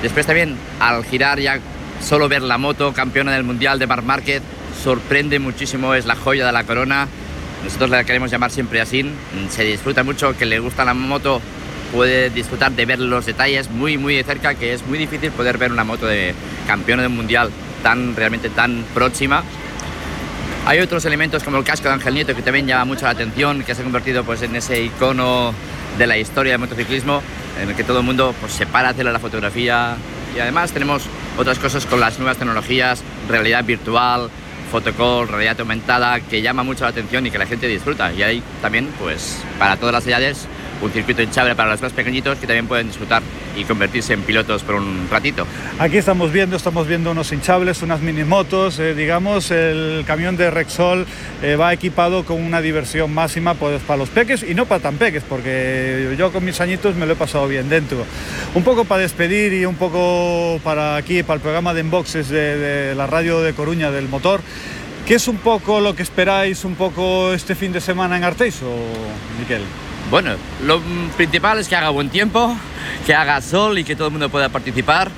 [0.00, 1.58] Después también, al girar ya
[2.00, 4.42] solo ver la moto campeona del Mundial de Marc Márquez,
[4.82, 7.06] sorprende muchísimo, es la joya de la corona.
[7.64, 9.04] Nosotros la queremos llamar siempre así.
[9.50, 11.40] Se disfruta mucho, que le gusta la moto,
[11.92, 15.58] puede disfrutar de ver los detalles muy, muy de cerca, que es muy difícil poder
[15.58, 16.34] ver una moto de
[16.66, 17.50] campeona del Mundial
[17.82, 19.44] tan, realmente tan próxima.
[20.64, 23.62] Hay otros elementos como el casco de Ángel Nieto que también llama mucho la atención,
[23.62, 25.52] que se ha convertido pues, en ese icono
[25.98, 27.20] de la historia del motociclismo,
[27.60, 29.96] en el que todo el mundo pues, se para a hacerle la fotografía.
[30.36, 31.02] Y además tenemos
[31.36, 34.30] otras cosas con las nuevas tecnologías, realidad virtual,
[34.70, 38.12] fotocall, realidad aumentada, que llama mucho la atención y que la gente disfruta.
[38.12, 40.46] Y hay también, pues, para todas las edades,
[40.82, 43.22] un circuito hinchable para los más pequeñitos que también pueden disfrutar
[43.56, 45.46] y convertirse en pilotos por un ratito.
[45.78, 51.06] Aquí estamos viendo, estamos viendo unos hinchables, unas minimotos, eh, digamos, el camión de Rexol
[51.42, 54.96] eh, va equipado con una diversión máxima pues, para los peques y no para tan
[54.96, 58.04] peques, porque yo con mis añitos me lo he pasado bien dentro.
[58.54, 62.58] Un poco para despedir y un poco para aquí, para el programa de Enboxes de,
[62.58, 64.40] de la radio de Coruña del motor.
[65.06, 68.72] ¿Qué es un poco lo que esperáis un poco este fin de semana en Arteiso,
[69.38, 69.62] Miquel?
[70.12, 70.32] Bueno,
[70.66, 70.78] lo
[71.16, 72.54] principal es que haga buen tiempo,
[73.06, 75.10] que haga sol y que todo el mundo pueda participar.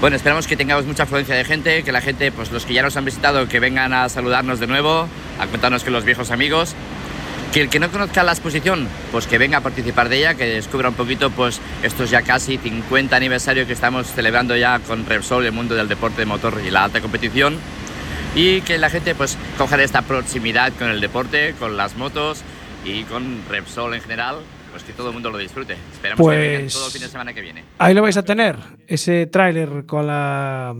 [0.00, 2.80] Bueno, esperamos que tengamos mucha afluencia de gente, que la gente, pues los que ya
[2.80, 5.06] nos han visitado, que vengan a saludarnos de nuevo,
[5.38, 6.74] a contarnos que los viejos amigos.
[7.52, 10.46] Que el que no conozca la exposición, pues que venga a participar de ella, que
[10.46, 15.44] descubra un poquito pues estos ya casi 50 aniversario que estamos celebrando ya con Repsol,
[15.44, 17.58] el mundo del deporte de motor y la alta competición.
[18.34, 22.44] Y que la gente pues coja esta proximidad con el deporte, con las motos
[22.84, 24.36] y con Repsol en general,
[24.70, 25.76] pues que todo el mundo lo disfrute.
[25.92, 27.64] Esperamos que vengan Pues- todo el fin de semana que viene.
[27.78, 28.56] Ahí lo vais a tener,
[28.86, 30.74] ese tráiler con la,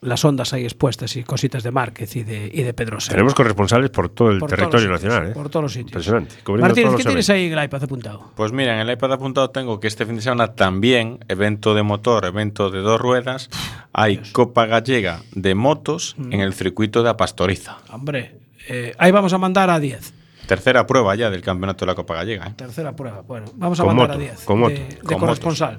[0.00, 3.10] las ondas ahí expuestas y cositas de Márquez y de, y de Pedrosa.
[3.12, 5.28] Tenemos corresponsales por todo el Por territorio sitios, nacional.
[5.30, 5.34] ¿eh?
[5.34, 5.90] por todos los sitios.
[6.06, 6.36] Impresionante.
[6.58, 8.32] Martínez, ¿qué tienes ahí en el iPad apuntado?
[8.34, 11.82] Pues mira, en el iPad apuntado tengo que este fin de semana también, evento de
[11.82, 13.50] motor, evento de dos ruedas,
[13.92, 16.32] hay Copa Gallega de motos Mm.
[16.32, 17.76] en el circuito de Apastoriza.
[17.92, 18.36] Hombre,
[18.68, 20.14] eh, ahí vamos a mandar a 10.
[20.50, 22.48] Tercera prueba ya del campeonato de la Copa Gallega.
[22.48, 22.54] ¿eh?
[22.56, 23.20] Tercera prueba.
[23.20, 24.44] Bueno, vamos a Con mandar moto, a 10.
[24.44, 24.74] con moto.
[24.74, 25.78] De, Con corresponsal.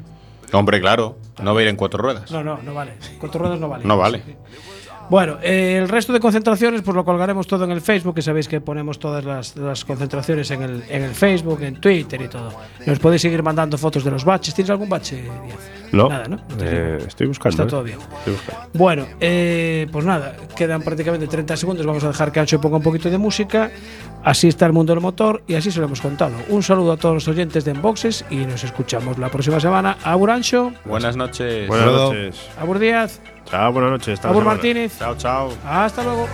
[0.53, 2.31] Hombre, claro, no va a ir en cuatro ruedas.
[2.31, 2.93] No, no, no vale.
[3.19, 3.83] Cuatro ruedas no vale.
[3.83, 4.23] No vale.
[5.11, 8.47] Bueno, eh, el resto de concentraciones pues lo colgaremos todo en el Facebook, que sabéis
[8.47, 12.53] que ponemos todas las, las concentraciones en el, en el Facebook, en Twitter y todo.
[12.85, 14.53] Nos podéis seguir mandando fotos de los baches.
[14.55, 15.59] ¿Tienes algún bache, Díaz?
[15.91, 16.39] No, Nada, ¿no?
[16.61, 17.49] eh, estoy buscando.
[17.49, 17.67] Está ¿eh?
[17.67, 17.97] todo bien.
[18.19, 18.69] Estoy buscando.
[18.73, 21.85] Bueno, eh, pues nada, quedan prácticamente 30 segundos.
[21.85, 23.69] Vamos a dejar que Ancho ponga un poquito de música.
[24.23, 26.35] Así está el mundo del motor y así se lo hemos contado.
[26.47, 29.97] Un saludo a todos los oyentes de Enboxes y nos escuchamos la próxima semana.
[30.05, 31.67] Abur Ancho, Buenas noches.
[31.67, 32.49] Buenas noches.
[32.57, 33.19] Abur Díaz,
[33.51, 34.13] Chao, buenas noches.
[34.13, 34.45] hasta Abur.
[34.45, 34.97] Martínez.
[34.97, 35.53] Chao, chao.
[35.65, 36.25] Hasta luego.